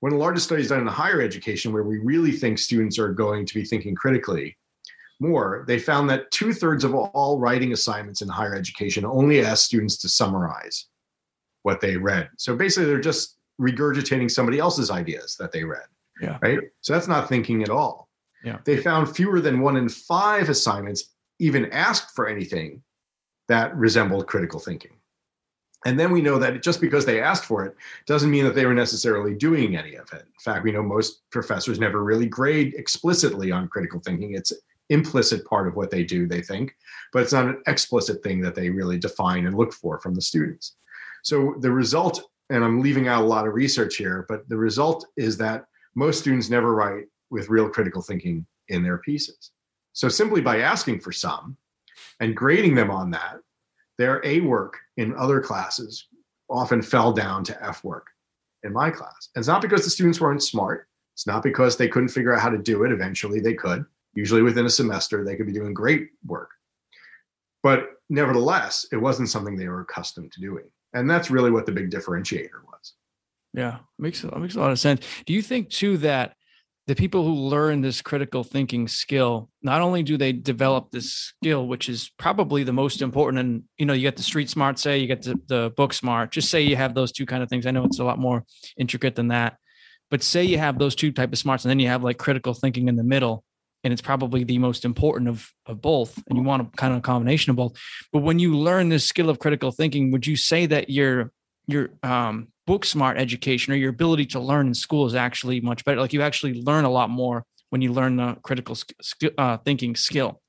[0.00, 3.12] One of the largest studies done in higher education, where we really think students are
[3.12, 4.56] going to be thinking critically
[5.20, 9.64] more, they found that two thirds of all writing assignments in higher education only ask
[9.64, 10.86] students to summarize
[11.62, 12.28] what they read.
[12.38, 15.86] So basically, they're just regurgitating somebody else's ideas that they read.
[16.20, 16.38] Yeah.
[16.42, 16.58] Right.
[16.80, 18.08] So that's not thinking at all.
[18.44, 18.58] Yeah.
[18.64, 22.82] They found fewer than one in five assignments even asked for anything
[23.48, 24.92] that resembled critical thinking.
[25.84, 27.74] And then we know that just because they asked for it
[28.06, 30.22] doesn't mean that they were necessarily doing any of it.
[30.22, 34.34] In fact, we know most professors never really grade explicitly on critical thinking.
[34.34, 34.52] It's
[34.90, 36.76] implicit part of what they do, they think,
[37.12, 40.20] but it's not an explicit thing that they really define and look for from the
[40.20, 40.76] students.
[41.22, 42.22] So the result
[42.52, 46.20] and I'm leaving out a lot of research here, but the result is that most
[46.20, 49.52] students never write with real critical thinking in their pieces.
[49.94, 51.56] So simply by asking for some
[52.20, 53.38] and grading them on that,
[53.96, 56.08] their A work in other classes
[56.50, 58.08] often fell down to F work
[58.64, 59.30] in my class.
[59.34, 60.88] And it's not because the students weren't smart.
[61.14, 62.92] It's not because they couldn't figure out how to do it.
[62.92, 63.84] Eventually they could.
[64.14, 66.50] Usually within a semester, they could be doing great work.
[67.62, 71.72] But nevertheless, it wasn't something they were accustomed to doing and that's really what the
[71.72, 72.94] big differentiator was.
[73.54, 75.04] Yeah makes makes a lot of sense.
[75.26, 76.34] Do you think too that
[76.86, 81.68] the people who learn this critical thinking skill not only do they develop this skill
[81.68, 84.98] which is probably the most important and you know you get the street smart say
[84.98, 86.32] you get the, the book smart.
[86.32, 87.66] Just say you have those two kind of things.
[87.66, 88.44] I know it's a lot more
[88.76, 89.58] intricate than that.
[90.10, 92.52] But say you have those two type of smarts and then you have like critical
[92.52, 93.44] thinking in the middle
[93.84, 96.98] and it's probably the most important of of both and you want a kind of
[96.98, 97.72] a combination of both.
[98.12, 101.32] But when you learn this skill of critical thinking would you say that your
[101.66, 105.84] your um, book smart education or your ability to learn in school is actually much
[105.84, 106.00] better?
[106.00, 109.96] Like you actually learn a lot more when you learn the critical sk- uh, thinking
[109.96, 110.40] skill.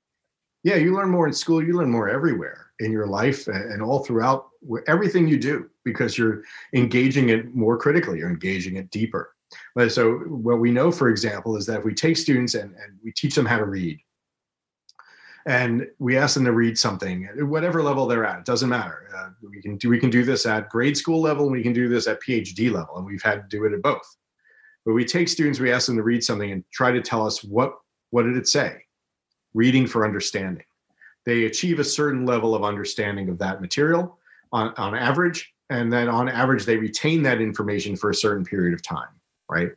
[0.63, 4.03] Yeah you learn more in school you learn more everywhere in your life and all
[4.03, 4.49] throughout
[4.87, 6.43] everything you do because you're
[6.73, 9.33] engaging it more critically you're engaging it deeper
[9.89, 13.11] so what we know, for example, is that if we take students and, and we
[13.11, 13.99] teach them how to read,
[15.45, 19.09] and we ask them to read something at whatever level they're at, it doesn't matter.
[19.15, 21.73] Uh, we can do we can do this at grade school level, and we can
[21.73, 24.17] do this at PhD level, and we've had to do it at both.
[24.85, 27.43] But we take students, we ask them to read something and try to tell us
[27.43, 27.73] what
[28.11, 28.83] what did it say?
[29.53, 30.65] Reading for understanding.
[31.25, 34.19] They achieve a certain level of understanding of that material
[34.51, 38.73] on, on average, and then on average they retain that information for a certain period
[38.73, 39.07] of time,
[39.49, 39.71] right?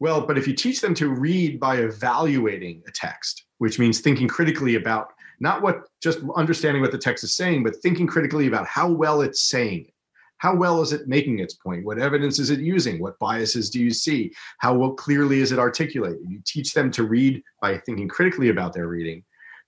[0.00, 4.28] Well, but if you teach them to read by evaluating a text, which means thinking
[4.28, 8.66] critically about not what just understanding what the text is saying, but thinking critically about
[8.66, 9.94] how well it's saying it.
[10.38, 11.84] How well is it making its point?
[11.84, 13.00] What evidence is it using?
[13.00, 14.32] What biases do you see?
[14.58, 16.20] How well, clearly is it articulated?
[16.28, 19.24] You teach them to read by thinking critically about their reading.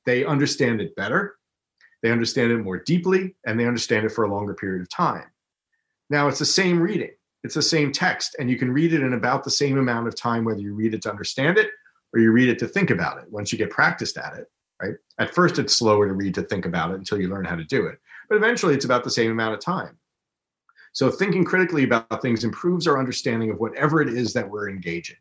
[0.06, 1.36] They understand it better,
[2.02, 5.26] they understand it more deeply, and they understand it for a longer period of time.
[6.08, 7.11] Now, it's the same reading,
[7.43, 10.14] it's the same text, and you can read it in about the same amount of
[10.14, 11.70] time, whether you read it to understand it
[12.12, 14.95] or you read it to think about it once you get practiced at it right?
[15.18, 17.64] At first, it's slower to read to think about it until you learn how to
[17.64, 19.99] do it, but eventually, it's about the same amount of time.
[20.93, 25.16] So, thinking critically about things improves our understanding of whatever it is that we're engaging.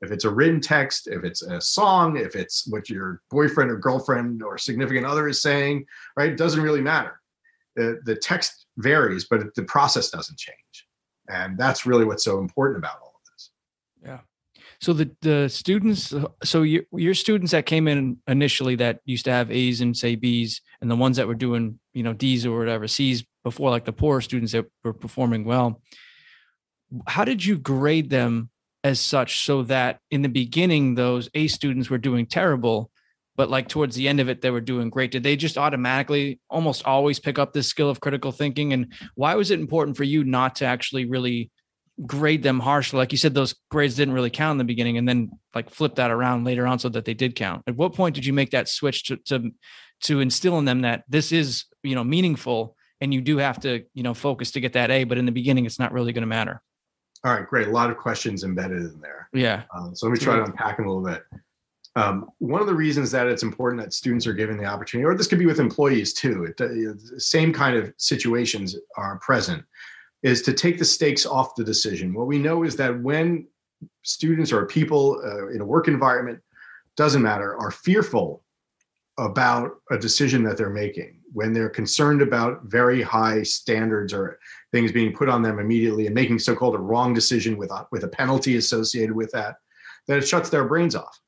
[0.00, 3.76] If it's a written text, if it's a song, if it's what your boyfriend or
[3.76, 6.32] girlfriend or significant other is saying, right?
[6.32, 7.20] It doesn't really matter.
[7.76, 10.81] The, the text varies, but the process doesn't change.
[11.28, 13.50] And that's really what's so important about all of this.
[14.04, 14.20] Yeah.
[14.80, 16.12] So the the students,
[16.42, 20.16] so your your students that came in initially that used to have A's and say
[20.16, 23.84] B's, and the ones that were doing you know D's or whatever C's before, like
[23.84, 25.80] the poorer students that were performing well.
[27.06, 28.50] How did you grade them
[28.84, 32.90] as such so that in the beginning those A students were doing terrible,
[33.36, 35.10] but like towards the end of it they were doing great?
[35.10, 38.72] Did they just automatically almost always pick up this skill of critical thinking?
[38.72, 41.50] And why was it important for you not to actually really
[42.06, 42.98] grade them harshly.
[42.98, 45.96] Like you said, those grades didn't really count in the beginning, and then like flip
[45.96, 47.62] that around later on so that they did count.
[47.66, 49.50] At what point did you make that switch to to
[50.02, 53.84] to instill in them that this is you know meaningful and you do have to
[53.94, 56.22] you know focus to get that A, but in the beginning it's not really going
[56.22, 56.60] to matter.
[57.24, 57.68] All right, great.
[57.68, 59.28] A lot of questions embedded in there.
[59.32, 59.62] Yeah.
[59.74, 61.22] Um, so let me try to unpack them a little bit.
[61.94, 65.14] Um, one of the reasons that it's important that students are given the opportunity, or
[65.14, 69.62] this could be with employees too, it, uh, same kind of situations are present
[70.22, 72.14] is to take the stakes off the decision.
[72.14, 73.46] What we know is that when
[74.02, 76.40] students or people uh, in a work environment,
[76.96, 78.44] doesn't matter, are fearful
[79.18, 84.38] about a decision that they're making, when they're concerned about very high standards or
[84.70, 88.04] things being put on them immediately and making so-called a wrong decision with a, with
[88.04, 89.56] a penalty associated with that,
[90.06, 91.18] that it shuts their brains off.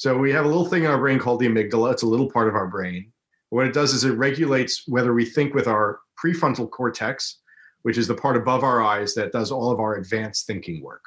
[0.00, 1.92] So we have a little thing in our brain called the amygdala.
[1.92, 3.12] It's a little part of our brain.
[3.50, 7.40] What it does is it regulates whether we think with our prefrontal cortex,
[7.82, 11.04] which is the part above our eyes that does all of our advanced thinking work,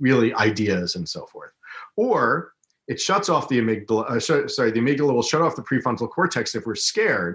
[0.00, 1.52] really ideas and so forth.
[1.94, 2.54] Or
[2.88, 6.10] it shuts off the amygdala, uh, sh- sorry, the amygdala will shut off the prefrontal
[6.10, 7.34] cortex if we're scared,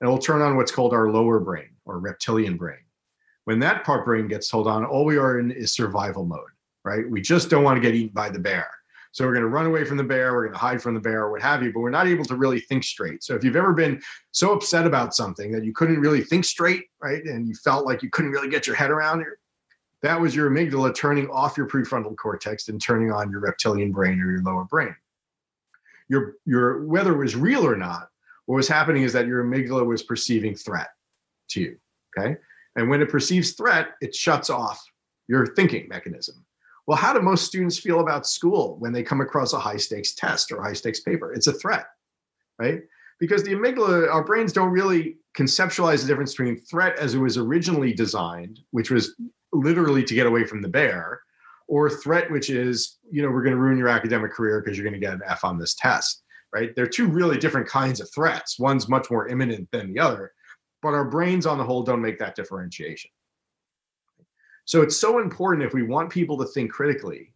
[0.00, 2.82] and it will turn on what's called our lower brain or reptilian brain.
[3.44, 6.50] When that part brain gets told on, all we are in is survival mode,
[6.84, 7.08] right?
[7.08, 8.66] We just don't want to get eaten by the bear.
[9.12, 11.00] So we're going to run away from the bear, we're going to hide from the
[11.00, 13.24] bear, or what have you, but we're not able to really think straight.
[13.24, 14.00] So if you've ever been
[14.30, 18.02] so upset about something that you couldn't really think straight, right, and you felt like
[18.02, 19.28] you couldn't really get your head around it,
[20.02, 24.20] that was your amygdala turning off your prefrontal cortex and turning on your reptilian brain
[24.20, 24.94] or your lower brain.
[26.08, 28.08] Your, your whether it was real or not,
[28.46, 30.88] what was happening is that your amygdala was perceiving threat
[31.50, 31.76] to you.
[32.18, 32.36] Okay.
[32.76, 34.82] And when it perceives threat, it shuts off
[35.28, 36.44] your thinking mechanism.
[36.90, 40.12] Well, how do most students feel about school when they come across a high stakes
[40.12, 41.32] test or high stakes paper?
[41.32, 41.86] It's a threat,
[42.58, 42.80] right?
[43.20, 47.38] Because the amygdala, our brains don't really conceptualize the difference between threat as it was
[47.38, 49.14] originally designed, which was
[49.52, 51.20] literally to get away from the bear,
[51.68, 54.84] or threat, which is, you know, we're going to ruin your academic career because you're
[54.84, 56.74] going to get an F on this test, right?
[56.74, 58.58] They're two really different kinds of threats.
[58.58, 60.32] One's much more imminent than the other,
[60.82, 63.12] but our brains on the whole don't make that differentiation.
[64.70, 67.32] So it's so important if we want people to think critically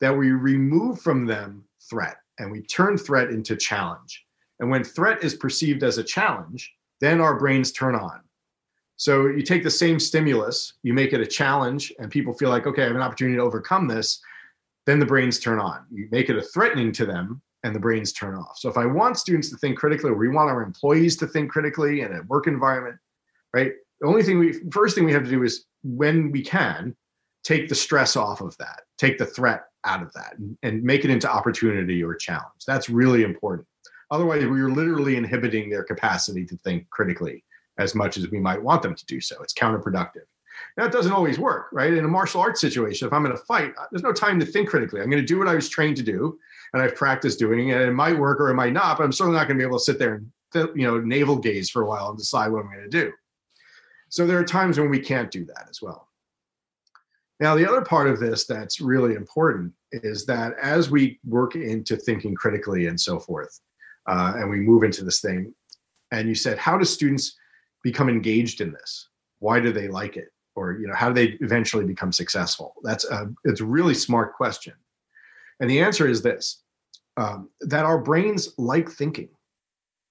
[0.00, 4.24] that we remove from them threat and we turn threat into challenge.
[4.58, 8.22] And when threat is perceived as a challenge, then our brains turn on.
[8.96, 12.66] So you take the same stimulus, you make it a challenge, and people feel like,
[12.66, 14.20] okay, I have an opportunity to overcome this.
[14.84, 15.84] Then the brains turn on.
[15.92, 18.58] You make it a threatening to them, and the brains turn off.
[18.58, 21.48] So if I want students to think critically, or we want our employees to think
[21.48, 22.98] critically in a work environment,
[23.54, 23.70] right?
[24.02, 26.94] The only thing we first thing we have to do is when we can,
[27.44, 31.04] take the stress off of that, take the threat out of that, and, and make
[31.04, 32.64] it into opportunity or challenge.
[32.66, 33.66] That's really important.
[34.10, 37.44] Otherwise, we are literally inhibiting their capacity to think critically
[37.78, 39.40] as much as we might want them to do so.
[39.42, 40.26] It's counterproductive.
[40.76, 41.92] It doesn't always work, right?
[41.92, 44.46] In a martial arts situation, if I'm in a fight, uh, there's no time to
[44.46, 45.00] think critically.
[45.00, 46.38] I'm going to do what I was trained to do,
[46.72, 48.98] and I've practiced doing, and it might work or it might not.
[48.98, 50.30] But I'm certainly not going to be able to sit there and
[50.74, 53.12] you know navel gaze for a while and decide what I'm going to do.
[54.12, 56.08] So there are times when we can't do that as well.
[57.40, 61.96] Now, the other part of this that's really important is that as we work into
[61.96, 63.60] thinking critically and so forth,
[64.06, 65.54] uh, and we move into this thing,
[66.10, 67.36] and you said, how do students
[67.82, 69.08] become engaged in this?
[69.42, 70.28] why do they like it?
[70.54, 72.74] Or you know how do they eventually become successful?
[72.84, 74.74] That's a it's a really smart question.
[75.60, 76.62] And the answer is this
[77.16, 79.30] um, that our brains like thinking.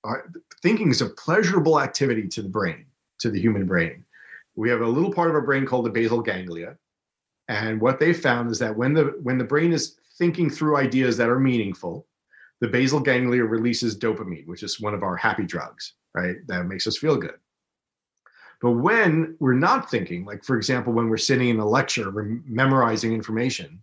[0.04, 0.32] Our,
[0.64, 2.86] thinking is a pleasurable activity to the brain
[3.22, 4.06] to the human brain.
[4.56, 6.78] We have a little part of our brain called the basal ganglia.
[7.48, 11.18] And what they found is that when the when the brain is thinking through ideas
[11.18, 12.06] that are meaningful
[12.60, 16.36] the basal ganglia releases dopamine which is one of our happy drugs right?
[16.48, 17.36] That makes us feel good.
[18.62, 22.40] But when we're not thinking, like for example, when we're sitting in a lecture, we're
[22.46, 23.82] memorizing information,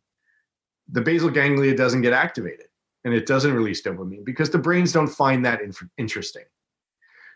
[0.91, 2.67] the basal ganglia doesn't get activated
[3.05, 6.45] and it doesn't release dopamine because the brains don't find that inf- interesting.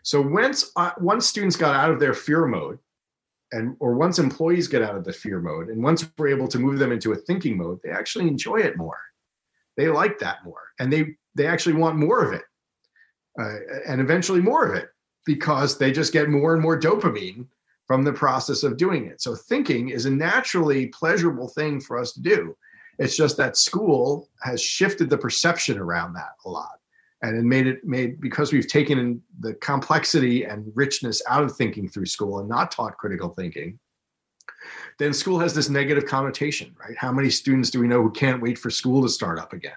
[0.03, 2.77] So once uh, once students got out of their fear mode,
[3.51, 6.59] and or once employees get out of the fear mode, and once we're able to
[6.59, 8.99] move them into a thinking mode, they actually enjoy it more.
[9.77, 12.43] They like that more, and they they actually want more of it,
[13.39, 13.55] uh,
[13.87, 14.89] and eventually more of it
[15.25, 17.47] because they just get more and more dopamine
[17.87, 19.21] from the process of doing it.
[19.21, 22.57] So thinking is a naturally pleasurable thing for us to do.
[22.99, 26.79] It's just that school has shifted the perception around that a lot.
[27.23, 31.55] And it made it made because we've taken in the complexity and richness out of
[31.55, 33.79] thinking through school and not taught critical thinking,
[34.99, 36.95] then school has this negative connotation, right?
[36.97, 39.71] How many students do we know who can't wait for school to start up again?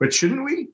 [0.00, 0.70] But shouldn't we?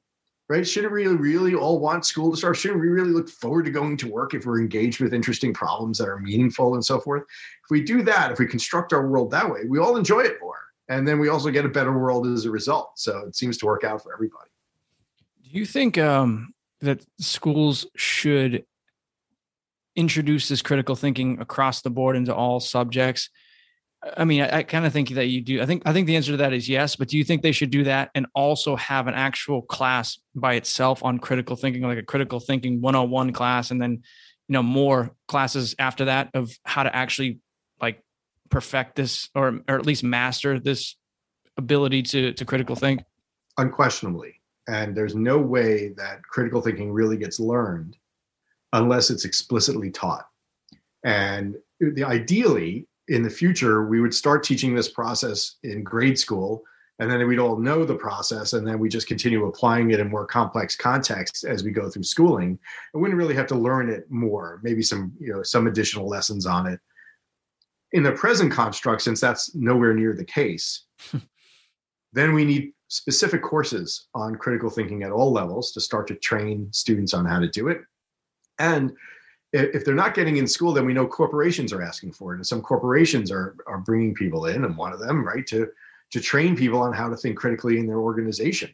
[0.49, 0.67] right?
[0.67, 2.57] Shouldn't we really, really all want school to start?
[2.57, 5.99] Shouldn't we really look forward to going to work if we're engaged with interesting problems
[5.99, 7.23] that are meaningful and so forth?
[7.23, 10.39] If we do that, if we construct our world that way, we all enjoy it
[10.41, 10.57] more.
[10.89, 12.99] And then we also get a better world as a result.
[12.99, 14.49] So it seems to work out for everybody.
[15.51, 18.65] Do you think um, that schools should
[19.97, 23.31] introduce this critical thinking across the board into all subjects?
[24.17, 25.63] I mean, I, I kind of think that you do.
[25.63, 26.97] I think I think the answer to that is yes.
[26.97, 30.55] But do you think they should do that and also have an actual class by
[30.55, 35.15] itself on critical thinking, like a critical thinking 101 class, and then you know more
[35.29, 37.41] classes after that of how to actually
[37.81, 38.03] like
[38.51, 40.95] perfect this or or at least master this
[41.57, 43.03] ability to to critical think?
[43.57, 44.38] Unquestionably,
[44.69, 47.97] and there's no way that critical thinking really gets learned
[48.75, 50.29] unless it's explicitly taught.
[51.05, 56.63] And the ideally in the future, we would start teaching this process in grade school,
[56.99, 60.11] and then we'd all know the process, and then we just continue applying it in
[60.11, 62.59] more complex contexts as we go through schooling.
[62.95, 66.45] I wouldn't really have to learn it more, maybe some, you know, some additional lessons
[66.45, 66.81] on it.
[67.93, 70.85] In the present construct, since that's nowhere near the case,
[72.13, 76.69] then we need specific courses on critical thinking at all levels to start to train
[76.73, 77.81] students on how to do it.
[78.59, 78.93] And
[79.53, 82.47] if they're not getting in school, then we know corporations are asking for it, and
[82.47, 85.69] some corporations are are bringing people in, and one of them, right, to
[86.11, 88.71] to train people on how to think critically in their organization,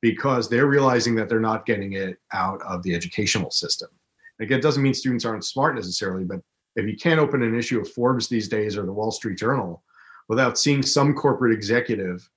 [0.00, 3.88] because they're realizing that they're not getting it out of the educational system.
[4.40, 6.40] Again, it doesn't mean students aren't smart necessarily, but
[6.76, 9.82] if you can't open an issue of Forbes these days or the Wall Street Journal
[10.28, 12.28] without seeing some corporate executive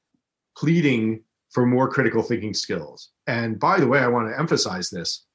[0.57, 5.25] pleading for more critical thinking skills, and by the way, I want to emphasize this.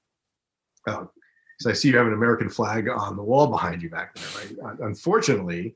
[0.84, 4.44] Because I see you have an American flag on the wall behind you back there,
[4.62, 4.78] right?
[4.80, 5.74] Unfortunately,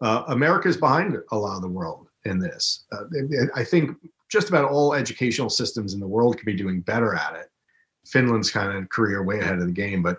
[0.00, 2.84] uh, America is behind a lot of the world in this.
[2.92, 3.04] Uh,
[3.54, 3.96] I think
[4.30, 7.50] just about all educational systems in the world could be doing better at it.
[8.06, 10.18] Finland's kind of career way ahead of the game, but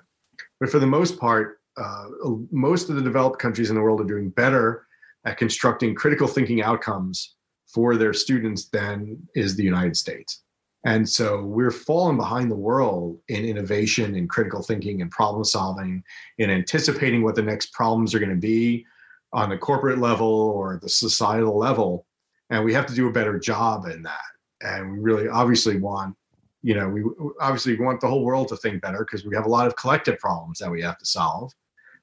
[0.59, 2.05] but for the most part, uh,
[2.51, 4.88] most of the developed countries in the world are doing better
[5.26, 7.36] at constructing critical thinking outcomes
[7.68, 10.43] for their students than is the United States.
[10.86, 16.03] And so we're falling behind the world in innovation and critical thinking and problem solving
[16.38, 18.86] in anticipating what the next problems are going to be
[19.34, 22.05] on the corporate level or the societal level.
[22.49, 24.22] And we have to do a better job in that.
[24.61, 26.15] And we really obviously want,
[26.61, 27.03] you know, we
[27.41, 30.18] obviously want the whole world to think better because we have a lot of collective
[30.20, 31.51] problems that we have to solve.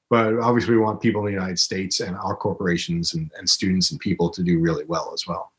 [0.09, 3.89] But obviously, we want people in the United States and our corporations and, and students
[3.89, 5.51] and people to do really well as well.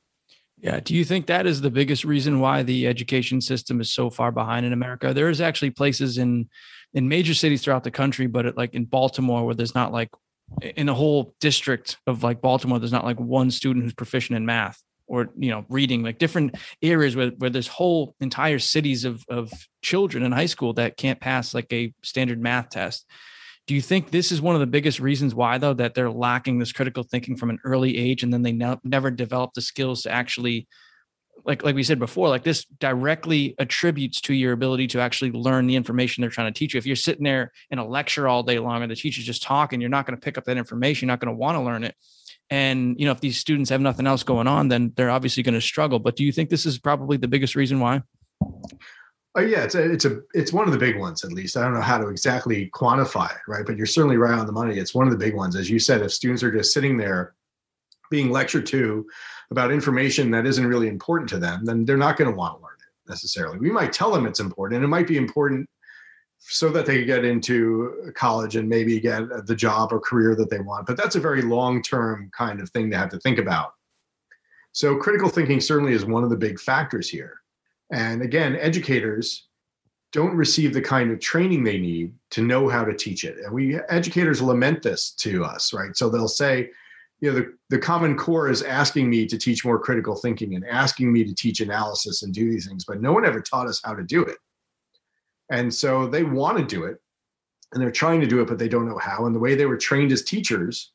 [0.58, 0.80] Yeah.
[0.80, 4.32] Do you think that is the biggest reason why the education system is so far
[4.32, 5.12] behind in America?
[5.12, 6.48] There is actually places in
[6.94, 10.10] in major cities throughout the country, but it, like in Baltimore, where there's not like
[10.62, 14.46] in a whole district of like Baltimore, there's not like one student who's proficient in
[14.46, 19.24] math or you know reading like different areas where, where there's whole entire cities of
[19.28, 19.52] of
[19.82, 23.06] children in high school that can't pass like a standard math test
[23.66, 26.58] do you think this is one of the biggest reasons why, though, that they're lacking
[26.58, 30.02] this critical thinking from an early age, and then they ne- never develop the skills
[30.02, 30.68] to actually,
[31.44, 35.66] like like we said before, like this directly attributes to your ability to actually learn
[35.66, 36.78] the information they're trying to teach you.
[36.78, 39.80] If you're sitting there in a lecture all day long, and the teacher's just talking,
[39.80, 41.06] you're not going to pick up that information.
[41.06, 41.96] You're not going to want to learn it.
[42.50, 45.54] And you know, if these students have nothing else going on, then they're obviously going
[45.54, 45.98] to struggle.
[45.98, 48.02] But do you think this is probably the biggest reason why?
[49.36, 51.58] Oh yeah, it's a, it's a it's one of the big ones at least.
[51.58, 53.66] I don't know how to exactly quantify it, right?
[53.66, 54.78] But you're certainly right on the money.
[54.78, 56.00] It's one of the big ones, as you said.
[56.00, 57.34] If students are just sitting there
[58.10, 59.06] being lectured to
[59.50, 62.62] about information that isn't really important to them, then they're not going to want to
[62.62, 63.58] learn it necessarily.
[63.58, 65.68] We might tell them it's important, and it might be important
[66.38, 70.60] so that they get into college and maybe get the job or career that they
[70.60, 70.86] want.
[70.86, 73.74] But that's a very long term kind of thing to have to think about.
[74.72, 77.40] So critical thinking certainly is one of the big factors here.
[77.90, 79.46] And again, educators
[80.12, 83.38] don't receive the kind of training they need to know how to teach it.
[83.38, 85.96] And we educators lament this to us, right?
[85.96, 86.70] So they'll say,
[87.20, 90.66] you know, the, the Common Core is asking me to teach more critical thinking and
[90.66, 93.80] asking me to teach analysis and do these things, but no one ever taught us
[93.84, 94.36] how to do it.
[95.50, 96.98] And so they want to do it
[97.72, 99.26] and they're trying to do it, but they don't know how.
[99.26, 100.92] And the way they were trained as teachers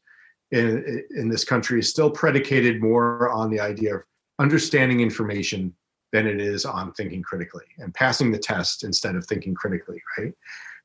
[0.52, 4.04] in, in this country is still predicated more on the idea of
[4.39, 5.74] understanding information
[6.12, 10.34] than it is on thinking critically and passing the test instead of thinking critically, right?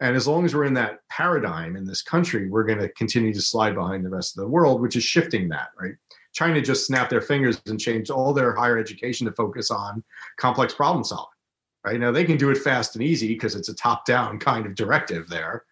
[0.01, 3.33] And as long as we're in that paradigm in this country, we're going to continue
[3.33, 5.95] to slide behind the rest of the world, which is shifting that, right?
[6.33, 10.05] China just snapped their fingers and changed all their higher education to focus on
[10.37, 11.31] complex problem solving,
[11.85, 11.99] right?
[11.99, 14.75] Now they can do it fast and easy because it's a top down kind of
[14.75, 15.65] directive there,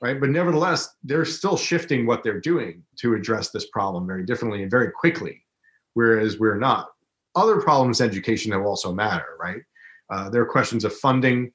[0.00, 0.18] right?
[0.18, 4.70] But nevertheless, they're still shifting what they're doing to address this problem very differently and
[4.70, 5.44] very quickly,
[5.92, 6.95] whereas we're not
[7.36, 9.62] other problems in education that also matter, right?
[10.10, 11.52] Uh, there are questions of funding,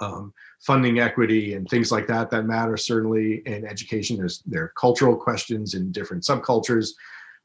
[0.00, 4.16] um, funding equity, and things like that that matter certainly in education.
[4.16, 6.90] There's there are cultural questions in different subcultures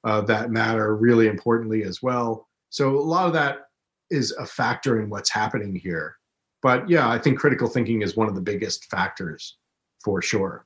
[0.03, 2.47] uh, that matter really importantly as well.
[2.69, 3.67] So a lot of that
[4.09, 6.15] is a factor in what's happening here.
[6.61, 9.57] But yeah, I think critical thinking is one of the biggest factors
[10.03, 10.65] for sure.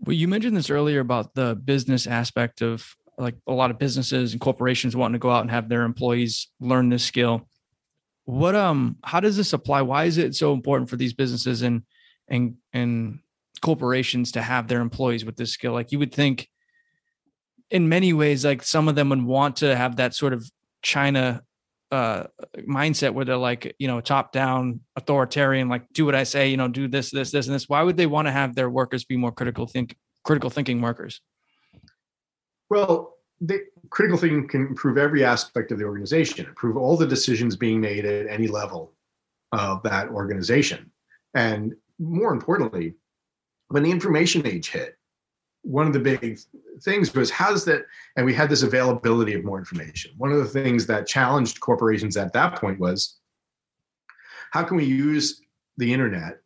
[0.00, 4.32] Well, you mentioned this earlier about the business aspect of like a lot of businesses
[4.32, 7.48] and corporations wanting to go out and have their employees learn this skill.
[8.24, 9.82] What um how does this apply?
[9.82, 11.82] Why is it so important for these businesses and
[12.28, 13.20] and and
[13.60, 15.72] corporations to have their employees with this skill?
[15.72, 16.48] Like you would think
[17.70, 20.48] in many ways like some of them would want to have that sort of
[20.82, 21.42] china
[21.90, 22.24] uh
[22.68, 26.56] mindset where they're like you know top down authoritarian like do what i say you
[26.56, 27.68] know do this this this and this.
[27.68, 31.20] Why would they want to have their workers be more critical think critical thinking workers
[32.72, 37.54] well, the critical thinking can improve every aspect of the organization, improve all the decisions
[37.54, 38.94] being made at any level
[39.52, 40.90] of that organization.
[41.34, 42.94] And more importantly,
[43.68, 44.96] when the information age hit,
[45.60, 46.38] one of the big
[46.80, 47.82] things was how's that,
[48.16, 50.12] and we had this availability of more information.
[50.16, 53.18] One of the things that challenged corporations at that point was
[54.50, 55.42] how can we use
[55.76, 56.38] the internet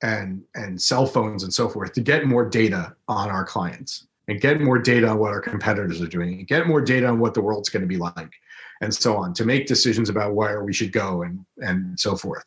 [0.00, 4.40] and and cell phones and so forth to get more data on our clients and
[4.40, 7.34] get more data on what our competitors are doing and get more data on what
[7.34, 8.32] the world's going to be like
[8.80, 12.44] and so on to make decisions about where we should go and and so forth.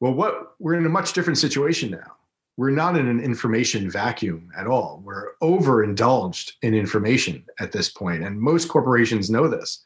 [0.00, 2.16] Well what we're in a much different situation now.
[2.56, 5.00] We're not in an information vacuum at all.
[5.04, 9.82] We're overindulged in information at this point and most corporations know this.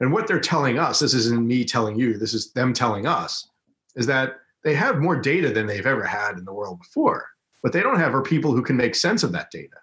[0.00, 3.48] And what they're telling us this isn't me telling you this is them telling us
[3.96, 7.26] is that they have more data than they've ever had in the world before
[7.62, 9.76] but they don't have are people who can make sense of that data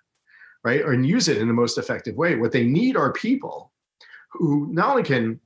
[0.67, 0.83] right?
[0.83, 2.35] And use it in the most effective way.
[2.35, 3.71] What they need are people
[4.33, 5.39] who not only can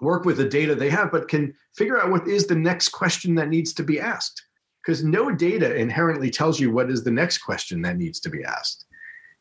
[0.00, 3.34] work with the data they have, but can figure out what is the next question
[3.34, 4.42] that needs to be asked.
[4.80, 8.42] Because no data inherently tells you what is the next question that needs to be
[8.42, 8.86] asked.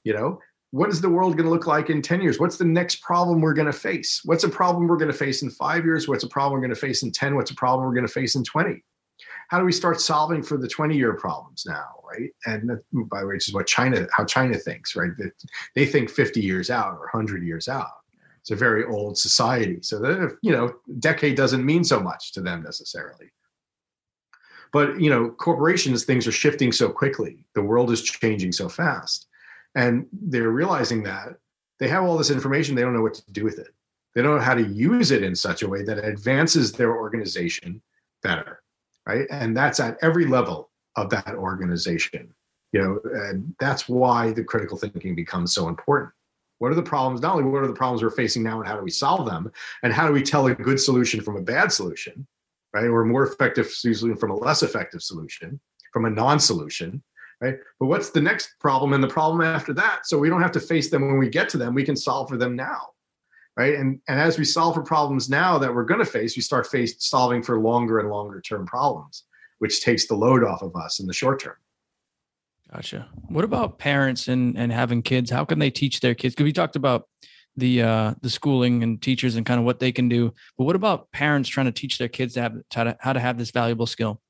[0.03, 0.39] You know,
[0.71, 2.38] what is the world going to look like in 10 years?
[2.38, 4.19] What's the next problem we're going to face?
[4.26, 6.05] What's a problem we're going to face in five years?
[6.05, 7.38] What's a problem we're going to face in 10?
[7.38, 8.84] What's a problem we're going to face in 20?
[9.54, 12.32] How do we start solving for the 20 year problems now right?
[12.47, 15.12] And by the way which is what china how china thinks right?
[15.76, 18.01] They think 50 years out or 100 years out.
[18.39, 19.78] It's a very old society.
[19.84, 23.32] So that you know decade doesn't mean so much to them necessarily.
[24.72, 27.45] But you know corporations things are shifting so quickly.
[27.54, 29.28] The world is changing so fast.
[29.76, 31.36] And they're realizing that
[31.78, 33.70] they have all this information they don't know what to do with it.
[34.16, 36.97] They don't know how to use it in such a way that it advances their
[36.97, 37.84] organization
[38.24, 38.62] better
[39.06, 39.28] right?
[39.30, 42.34] And that's at every level of that organization.
[42.72, 46.12] You know, and that's why the critical thinking becomes so important.
[46.58, 47.22] What are the problems?
[47.22, 49.51] Not only what are the problems we're facing now, and how do we solve them,
[49.84, 52.26] and how do we tell a good solution from a bad solution,
[52.74, 52.86] right?
[52.86, 55.60] Or a more effective solution from a less effective solution,
[55.91, 57.04] from a non-solution,
[57.41, 57.58] right?
[57.80, 60.08] But what's the next problem and the problem after that?
[60.08, 61.76] So we don't have to face them when we get to them.
[61.76, 62.89] We can solve for them now
[63.58, 63.76] right?
[63.76, 66.68] And and as we solve for problems now that we're going to face, we start
[66.68, 69.24] face solving for longer and longer term problems,
[69.60, 71.56] which takes the load off of us in the short term.
[72.74, 73.08] Gotcha.
[73.28, 75.30] What about parents and and having kids?
[75.30, 76.34] How can they teach their kids?
[76.34, 77.08] Because we talked about
[77.56, 80.34] the uh, the schooling and teachers and kind of what they can do.
[80.58, 83.20] But what about parents trying to teach their kids to have how to, how to
[83.20, 84.22] have this valuable skill?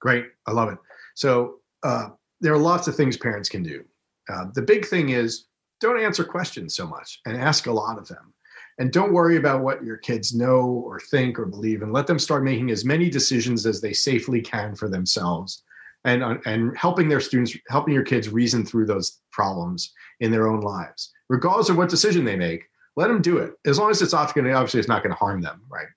[0.00, 0.78] Great, I love it.
[1.14, 2.08] So uh,
[2.40, 3.84] there are lots of things parents can do.
[4.28, 5.46] Uh, the big thing is
[5.80, 8.32] don't answer questions so much and ask a lot of them.
[8.78, 12.18] And don't worry about what your kids know or think or believe, and let them
[12.18, 15.62] start making as many decisions as they safely can for themselves,
[16.04, 20.46] and uh, and helping their students, helping your kids reason through those problems in their
[20.46, 22.64] own lives, regardless of what decision they make.
[22.96, 25.12] Let them do it as long as it's not going to obviously it's not going
[25.12, 25.88] to harm them, right?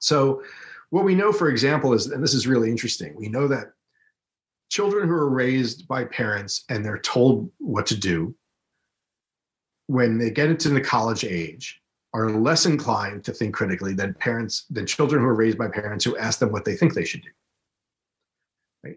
[0.00, 0.42] So,
[0.90, 3.14] what we know, for example, is and this is really interesting.
[3.16, 3.72] We know that
[4.70, 8.34] children who are raised by parents and they're told what to do
[9.86, 11.80] when they get into the college age
[12.14, 16.04] are less inclined to think critically than parents than children who are raised by parents
[16.04, 17.30] who ask them what they think they should do.
[18.84, 18.96] Right?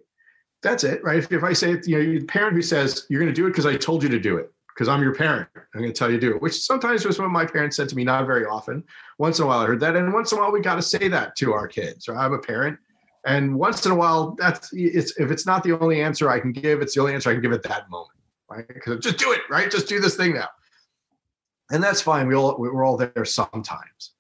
[0.62, 1.18] That's it right?
[1.18, 3.50] If, if i say you know the parent who says you're going to do it
[3.50, 6.12] because i told you to do it because i'm your parent i'm going to tell
[6.12, 8.46] you to do it which sometimes was what my parents said to me not very
[8.46, 8.84] often.
[9.18, 10.82] Once in a while i heard that and once in a while we got to
[10.82, 12.24] say that to our kids right?
[12.24, 12.78] I'm a parent
[13.26, 16.52] and once in a while that's it's if it's not the only answer i can
[16.52, 18.12] give it's the only answer i can give at that moment
[18.50, 18.68] right?
[18.68, 19.70] Because just do it right?
[19.70, 20.48] Just do this thing now
[21.72, 22.28] and that's fine.
[22.28, 24.12] We all we're all there sometimes,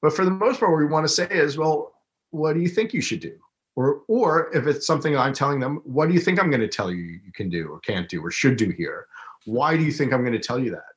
[0.00, 1.94] but for the most part, what we want to say is, well,
[2.30, 3.36] what do you think you should do?
[3.76, 6.68] Or or if it's something I'm telling them, what do you think I'm going to
[6.68, 9.06] tell you you can do or can't do or should do here?
[9.44, 10.92] Why do you think I'm going to tell you that?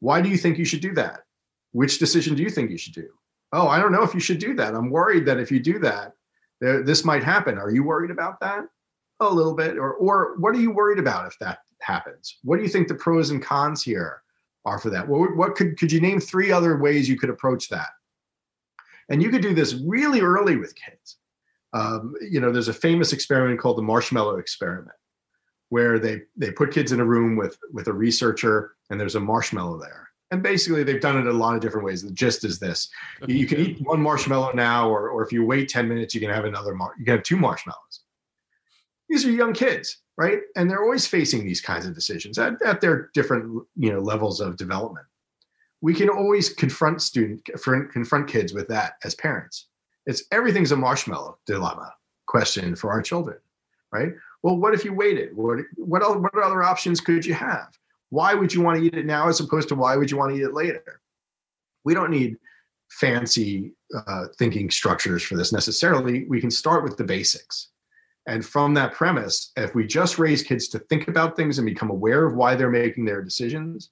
[0.00, 1.20] Why do you think you should do that?
[1.72, 3.08] Which decision do you think you should do?
[3.52, 4.74] Oh, I don't know if you should do that.
[4.74, 6.14] I'm worried that if you do that,
[6.60, 7.58] there, this might happen.
[7.58, 8.64] Are you worried about that?
[9.20, 9.78] A little bit.
[9.78, 12.38] Or or what are you worried about if that happens?
[12.42, 14.21] What do you think the pros and cons here
[14.64, 15.06] are for that.
[15.08, 17.88] What, what could could you name three other ways you could approach that?
[19.08, 21.18] And you could do this really early with kids.
[21.72, 24.96] Um, you know, there's a famous experiment called the marshmallow experiment,
[25.70, 29.20] where they they put kids in a room with with a researcher, and there's a
[29.20, 30.08] marshmallow there.
[30.30, 32.02] And basically, they've done it a lot of different ways.
[32.02, 32.88] The gist is this:
[33.26, 36.30] you can eat one marshmallow now, or or if you wait ten minutes, you can
[36.30, 36.74] have another.
[36.74, 38.00] Mar- you can have two marshmallows.
[39.08, 40.40] These are young kids right?
[40.56, 44.40] And they're always facing these kinds of decisions at, at their different you know levels
[44.40, 45.06] of development.
[45.80, 49.68] We can always confront student confront kids with that as parents.
[50.06, 51.92] It's everything's a marshmallow dilemma
[52.26, 53.38] question for our children,
[53.92, 54.12] right?
[54.42, 55.36] Well, what if you waited?
[55.36, 57.68] What what other, what other options could you have?
[58.10, 60.32] Why would you want to eat it now as opposed to why would you want
[60.32, 61.00] to eat it later?
[61.84, 62.36] We don't need
[62.90, 63.72] fancy
[64.06, 66.26] uh, thinking structures for this necessarily.
[66.28, 67.71] We can start with the basics
[68.26, 71.90] and from that premise, if we just raise kids to think about things and become
[71.90, 73.90] aware of why they're making their decisions,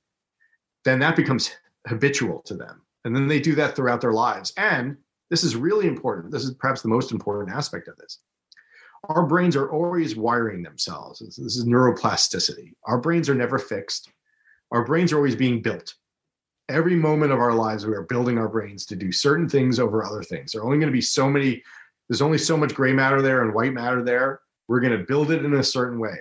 [0.84, 1.50] then that becomes
[1.86, 2.82] habitual to them.
[3.04, 4.52] And then they do that throughout their lives.
[4.56, 4.96] And
[5.30, 6.32] this is really important.
[6.32, 8.18] This is perhaps the most important aspect of this.
[9.08, 11.20] Our brains are always wiring themselves.
[11.20, 12.74] This is neuroplasticity.
[12.84, 14.10] Our brains are never fixed.
[14.72, 15.94] Our brains are always being built.
[16.68, 20.04] Every moment of our lives, we are building our brains to do certain things over
[20.04, 20.52] other things.
[20.52, 21.64] There are only going to be so many
[22.10, 24.40] there's only so much gray matter there and white matter there.
[24.66, 26.16] We're going to build it in a certain way.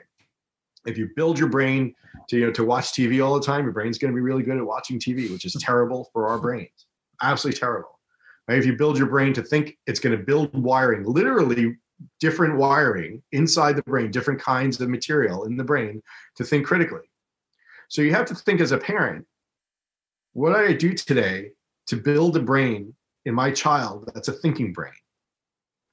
[0.85, 1.95] If you build your brain
[2.29, 4.43] to you know to watch TV all the time, your brain's going to be really
[4.43, 6.85] good at watching TV, which is terrible for our brains.
[7.23, 7.99] Absolutely terrible.
[8.47, 8.59] Right?
[8.59, 11.75] If you build your brain to think, it's going to build wiring, literally
[12.19, 16.03] different wiring inside the brain, different kinds of material in the brain
[16.35, 17.09] to think critically.
[17.89, 19.25] So you have to think as a parent,
[20.33, 21.49] what do I do today
[21.87, 22.93] to build a brain
[23.25, 24.93] in my child that's a thinking brain?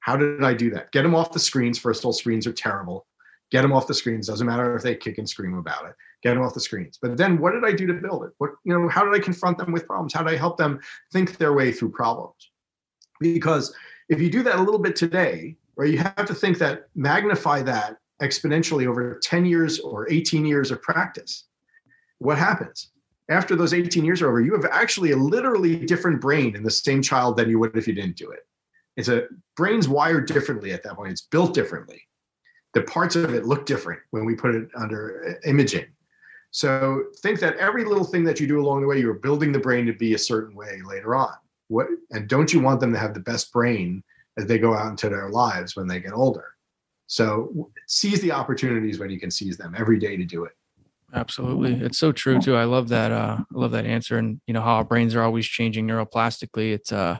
[0.07, 0.93] How did I do that?
[0.93, 1.77] Get them off the screens.
[1.77, 3.05] First of all, screens are terrible.
[3.51, 4.27] Get them off the screens.
[4.27, 5.95] Doesn't matter if they kick and scream about it.
[6.23, 6.97] Get them off the screens.
[7.01, 8.31] But then, what did I do to build it?
[8.37, 8.87] What you know?
[8.87, 10.13] How did I confront them with problems?
[10.13, 10.79] How did I help them
[11.11, 12.51] think their way through problems?
[13.19, 13.75] Because
[14.07, 17.61] if you do that a little bit today, right, you have to think that magnify
[17.63, 21.43] that exponentially over 10 years or 18 years of practice.
[22.19, 22.91] What happens?
[23.29, 26.71] After those 18 years are over, you have actually a literally different brain in the
[26.71, 28.47] same child than you would if you didn't do it.
[28.97, 31.11] It's a brain's wired differently at that point.
[31.11, 32.01] It's built differently.
[32.73, 35.85] The parts of it look different when we put it under imaging.
[36.51, 39.59] So think that every little thing that you do along the way, you're building the
[39.59, 41.33] brain to be a certain way later on.
[41.67, 44.03] What and don't you want them to have the best brain
[44.37, 46.45] as they go out into their lives when they get older?
[47.07, 50.53] So seize the opportunities when you can seize them every day to do it.
[51.13, 51.73] Absolutely.
[51.73, 52.55] It's so true too.
[52.55, 55.21] I love that uh I love that answer and you know how our brains are
[55.21, 56.73] always changing neuroplastically.
[56.73, 57.19] It's uh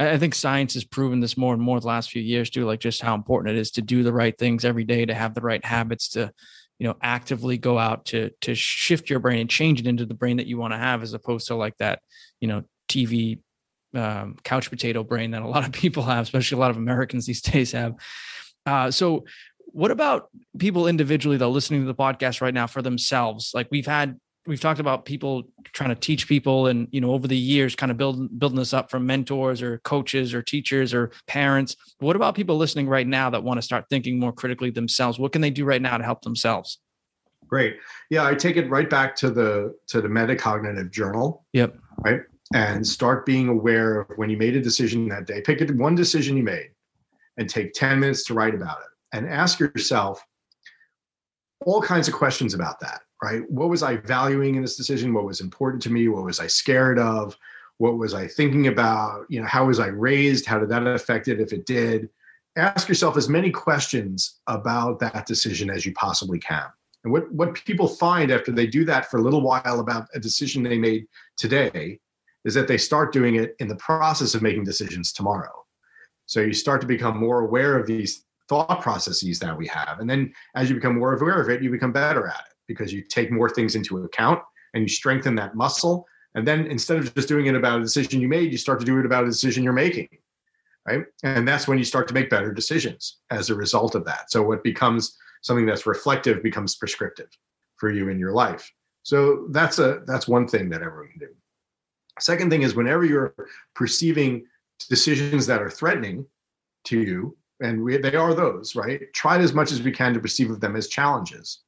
[0.00, 2.80] I think science has proven this more and more the last few years too, like
[2.80, 5.42] just how important it is to do the right things every day, to have the
[5.42, 6.32] right habits, to
[6.78, 10.14] you know actively go out to to shift your brain and change it into the
[10.14, 12.00] brain that you want to have, as opposed to like that
[12.40, 13.40] you know TV
[13.94, 17.26] um, couch potato brain that a lot of people have, especially a lot of Americans
[17.26, 17.94] these days have.
[18.64, 19.24] Uh, so
[19.72, 20.28] what about
[20.58, 24.60] people individually though listening to the podcast right now for themselves like we've had we've
[24.60, 27.98] talked about people trying to teach people and you know over the years kind of
[27.98, 31.76] building building this up from mentors or coaches or teachers or parents.
[31.98, 35.18] What about people listening right now that want to start thinking more critically themselves?
[35.18, 36.78] What can they do right now to help themselves?
[37.46, 37.76] Great.
[38.10, 41.44] Yeah i take it right back to the to the metacognitive journal.
[41.52, 41.76] Yep.
[41.98, 42.20] Right?
[42.52, 45.40] And start being aware of when you made a decision that day.
[45.40, 46.70] Pick one decision you made
[47.36, 49.16] and take 10 minutes to write about it.
[49.16, 50.24] And ask yourself
[51.64, 53.48] all kinds of questions about that right?
[53.50, 55.12] What was I valuing in this decision?
[55.12, 56.08] What was important to me?
[56.08, 57.36] What was I scared of?
[57.78, 59.26] What was I thinking about?
[59.28, 60.46] You know, how was I raised?
[60.46, 62.08] How did that affect it if it did?
[62.56, 66.66] Ask yourself as many questions about that decision as you possibly can.
[67.04, 70.20] And what, what people find after they do that for a little while about a
[70.20, 71.06] decision they made
[71.36, 71.98] today
[72.44, 75.64] is that they start doing it in the process of making decisions tomorrow.
[76.26, 80.00] So you start to become more aware of these thought processes that we have.
[80.00, 82.92] And then as you become more aware of it, you become better at it because
[82.92, 84.40] you take more things into account
[84.74, 86.06] and you strengthen that muscle.
[86.36, 88.86] And then instead of just doing it about a decision you made, you start to
[88.86, 90.08] do it about a decision you're making.
[90.86, 91.04] Right.
[91.24, 94.30] And that's when you start to make better decisions as a result of that.
[94.30, 97.26] So what becomes something that's reflective becomes prescriptive
[97.76, 98.72] for you in your life.
[99.02, 101.34] So that's a that's one thing that everyone can do.
[102.20, 103.34] Second thing is whenever you're
[103.74, 104.46] perceiving
[104.88, 106.24] decisions that are threatening
[106.84, 109.12] to you, and we, they are those, right?
[109.12, 111.60] Try as much as we can to perceive of them as challenges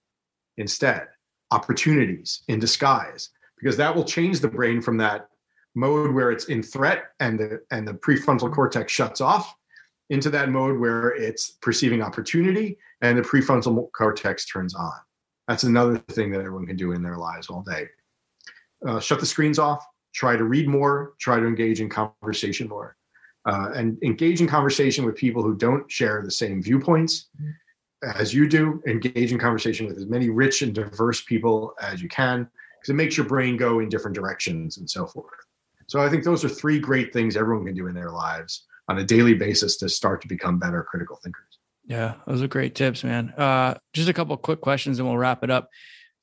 [0.57, 1.09] instead,
[1.50, 5.28] opportunities in disguise, because that will change the brain from that
[5.74, 9.55] mode where it's in threat and the and the prefrontal cortex shuts off
[10.11, 14.92] into that mode where it's perceiving opportunity and the prefrontal cortex turns on.
[15.48, 17.86] That's another thing that everyone can do in their lives all day.
[18.86, 19.84] Uh, shut the screens off.
[20.14, 21.14] Try to read more.
[21.18, 22.96] Try to engage in conversation more,
[23.48, 27.28] uh, and engage in conversation with people who don't share the same viewpoints
[28.03, 32.09] as you do, engage in conversation with as many rich and diverse people as you
[32.09, 32.48] can,
[32.80, 35.32] because it makes your brain go in different directions and so forth.
[35.86, 38.98] So I think those are three great things everyone can do in their lives on
[38.98, 41.59] a daily basis to start to become better critical thinkers.
[41.84, 43.30] Yeah, those are great tips, man.
[43.30, 45.68] Uh, just a couple quick questions and we'll wrap it up.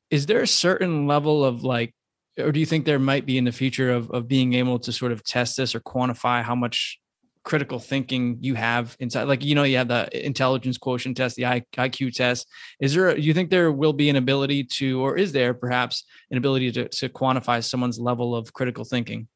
[0.10, 1.94] Is there a certain level of like,
[2.40, 4.92] or do you think there might be in the future of, of being able to
[4.92, 7.00] sort of test this or quantify how much
[7.50, 11.42] critical thinking you have inside like you know you have the intelligence quotient test the
[11.42, 12.48] iq test.
[12.80, 16.04] Is there do you think there will be an ability to or is there perhaps
[16.30, 19.28] an ability to, to quantify someone's level of critical thinking?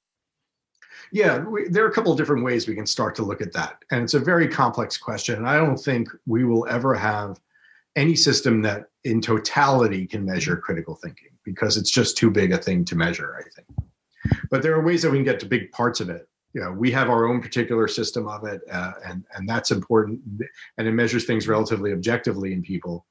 [1.11, 3.51] Yeah we, there are a couple of different ways we can start to look at
[3.53, 7.39] that and it's a very complex question and i don't think we will ever have
[7.95, 12.59] any system that in totality can measure critical thinking because it's just too big a
[12.59, 13.67] thing to measure i think.
[14.51, 16.71] But there are ways that we can get to big parts of it you know
[16.71, 20.19] we have our own particular system of it uh, and and that's important
[20.77, 23.05] and it measures things relatively objectively in people.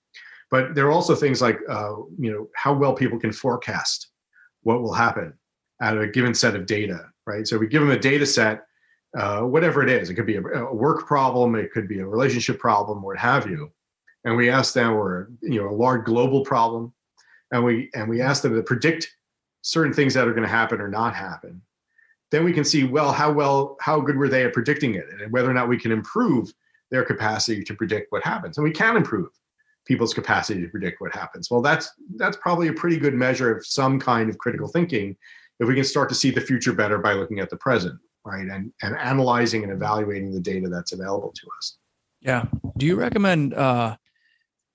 [0.51, 4.09] But there are also things like uh, you know how well people can forecast
[4.63, 5.35] what will happen
[5.81, 7.47] out of a given set of data right?
[7.47, 8.67] So we give them a data set
[9.17, 10.09] uh, whatever it is.
[10.09, 13.49] It could be a, a, work problem it could be a relationship problem what have
[13.49, 13.71] you.
[14.25, 16.93] And we ask them or you know a large global problem
[17.51, 19.15] and we and we ask them to predict
[19.63, 21.61] certain things that are going to happen or not happen
[22.33, 25.31] then we can see well how well how good were they at predicting it and
[25.31, 26.53] whether or not we can improve
[26.91, 28.59] their capacity to predict what happens.
[28.59, 29.29] And we can improve
[29.87, 31.51] people's capacity to predict what happens.
[31.51, 35.17] Well that's that's probably a pretty good measure of some kind of critical thinking
[35.61, 38.49] if we can start to see the future better by looking at the present right
[38.49, 41.77] and and analyzing and evaluating the data that's available to us.
[42.23, 42.47] Yeah.
[42.79, 43.97] Do you recommend uh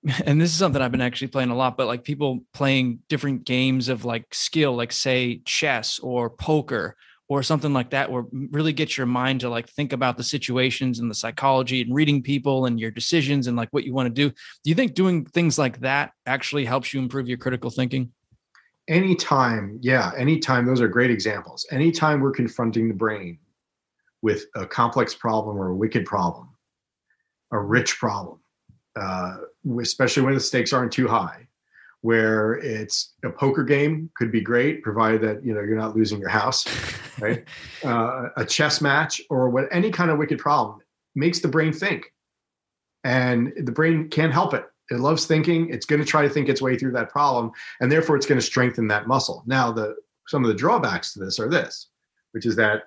[0.24, 3.44] and this is something I've been actually playing a lot, but like people playing different
[3.44, 6.96] games of like skill, like say chess or poker,
[7.28, 10.98] or something like that where really get your mind to like think about the situations
[10.98, 14.10] and the psychology and reading people and your decisions and like what you want to
[14.10, 14.30] do.
[14.30, 18.12] Do you think doing things like that actually helps you improve your critical thinking?
[18.88, 21.66] Anytime yeah anytime those are great examples.
[21.70, 23.38] Anytime we're confronting the brain
[24.22, 26.48] with a complex problem or a wicked problem
[27.52, 28.40] a rich problem
[28.96, 29.36] uh,
[29.80, 31.47] especially when the stakes aren't too high
[32.02, 36.20] where it's a poker game could be great provided that you know you're not losing
[36.20, 36.64] your house
[37.20, 37.44] right?
[37.84, 40.80] Uh, a chess match or what any kind of wicked problem
[41.14, 42.12] makes the brain think.
[43.04, 44.64] And the brain can't help it.
[44.90, 45.70] It loves thinking.
[45.70, 48.40] It's going to try to think its way through that problem and therefore it's going
[48.40, 49.42] to strengthen that muscle.
[49.46, 49.96] Now the
[50.26, 51.88] some of the drawbacks to this are this
[52.32, 52.82] which is that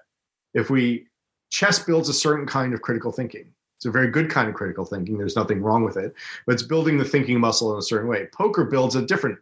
[0.53, 1.07] if we
[1.49, 3.51] chess builds a certain kind of critical thinking
[3.81, 5.17] it's a very good kind of critical thinking.
[5.17, 6.13] There's nothing wrong with it,
[6.45, 8.27] but it's building the thinking muscle in a certain way.
[8.31, 9.39] Poker builds a different,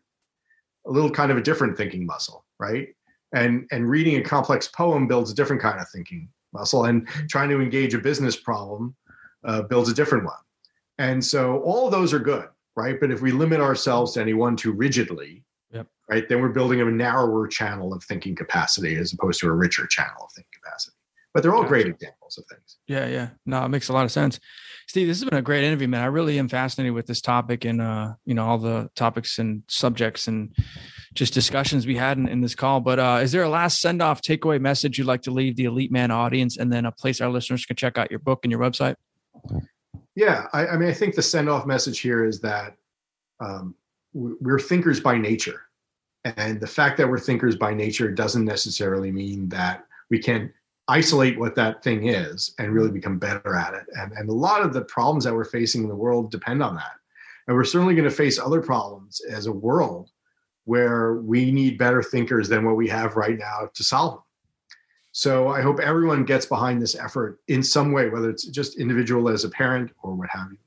[0.88, 2.88] a little kind of a different thinking muscle, right?
[3.34, 7.50] And and reading a complex poem builds a different kind of thinking muscle, and trying
[7.50, 8.96] to engage a business problem
[9.44, 10.40] uh, builds a different one.
[11.00, 12.98] And so all of those are good, right?
[12.98, 15.88] But if we limit ourselves to any one too rigidly, Yep.
[16.10, 19.86] right, then we're building a narrower channel of thinking capacity as opposed to a richer
[19.86, 20.96] channel of thinking capacity.
[21.40, 22.80] But they're all great examples of things.
[22.86, 23.30] Yeah, yeah.
[23.46, 24.42] No, it makes a lot of sense.
[24.90, 26.02] Steve, this has been a great interview, man.
[26.02, 29.64] I really am fascinated with this topic and uh, you know, all the topics and
[29.70, 30.54] subjects and
[31.14, 32.82] just discussions we had in, in this call.
[32.82, 35.64] But uh, is there a last send off takeaway message you'd like to leave the
[35.64, 38.52] Elite Man audience and then a place our listeners can check out your book and
[38.52, 38.96] your website?
[40.18, 42.76] Yeah, I, I mean, I think the send off message here is that
[43.40, 43.76] um,
[44.12, 45.62] we're thinkers by nature.
[46.26, 50.52] And the fact that we're thinkers by nature doesn't necessarily mean that we can
[50.90, 53.86] isolate what that thing is and really become better at it.
[53.94, 56.76] And, and a lot of the problems that we're facing in the world depend on
[56.76, 56.94] that.
[57.48, 60.10] And we're certainly going to face other problems as a world
[60.66, 64.24] where we need better thinkers than what we have right now to solve them.
[65.12, 69.30] So I hope everyone gets behind this effort in some way, whether it's just individual
[69.30, 70.58] as a parent or what have you.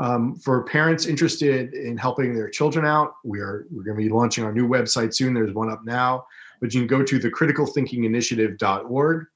[0.00, 4.08] Um, for parents interested in helping their children out, we are we're going to be
[4.08, 5.34] launching our new website soon.
[5.34, 6.26] There's one up now,
[6.60, 9.26] but you can go to the criticalthinkinginitiative.org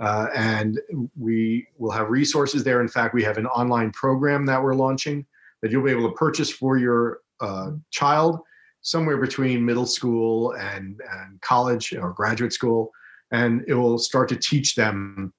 [0.00, 0.80] uh, and
[1.18, 2.80] we will have resources there.
[2.80, 5.26] In fact, we have an online program that we're launching
[5.62, 8.40] that you'll be able to purchase for your uh, child
[8.82, 12.90] somewhere between middle school and, and college or graduate school.
[13.30, 15.32] And it will start to teach them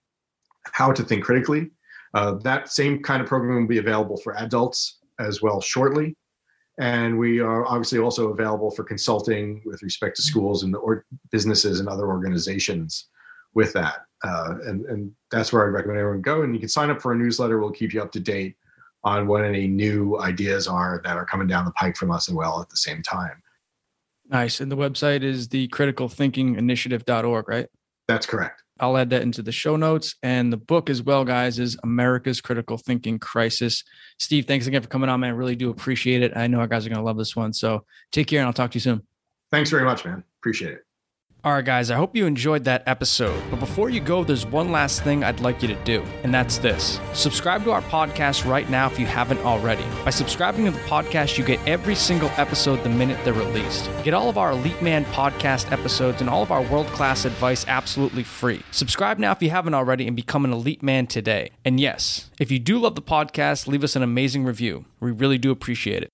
[0.71, 1.71] how to think critically
[2.13, 6.15] uh, that same kind of program will be available for adults as well shortly.
[6.77, 11.79] And we are obviously also available for consulting with respect to schools and or businesses
[11.79, 13.07] and other organizations
[13.53, 14.01] with that.
[14.23, 16.43] Uh, and, and that's where I'd recommend everyone go.
[16.43, 17.59] And you can sign up for a newsletter.
[17.59, 18.55] We'll keep you up to date
[19.03, 22.37] on what any new ideas are that are coming down the pike from us and
[22.37, 23.41] well at the same time.
[24.29, 24.61] Nice.
[24.61, 27.67] And the website is the criticalthinkinginitiative.org, right?
[28.07, 28.63] That's correct.
[28.79, 30.15] I'll add that into the show notes.
[30.23, 33.83] And the book as well, guys, is America's Critical Thinking Crisis.
[34.17, 35.31] Steve, thanks again for coming on, man.
[35.31, 36.35] I really do appreciate it.
[36.35, 37.53] I know our guys are going to love this one.
[37.53, 39.05] So take care and I'll talk to you soon.
[39.51, 40.23] Thanks very much, man.
[40.39, 40.85] Appreciate it.
[41.43, 43.41] All right, guys, I hope you enjoyed that episode.
[43.49, 46.59] But before you go, there's one last thing I'd like you to do, and that's
[46.59, 49.83] this subscribe to our podcast right now if you haven't already.
[50.05, 53.89] By subscribing to the podcast, you get every single episode the minute they're released.
[54.03, 57.65] Get all of our Elite Man podcast episodes and all of our world class advice
[57.67, 58.61] absolutely free.
[58.69, 61.49] Subscribe now if you haven't already and become an Elite Man today.
[61.65, 64.85] And yes, if you do love the podcast, leave us an amazing review.
[64.99, 66.11] We really do appreciate it.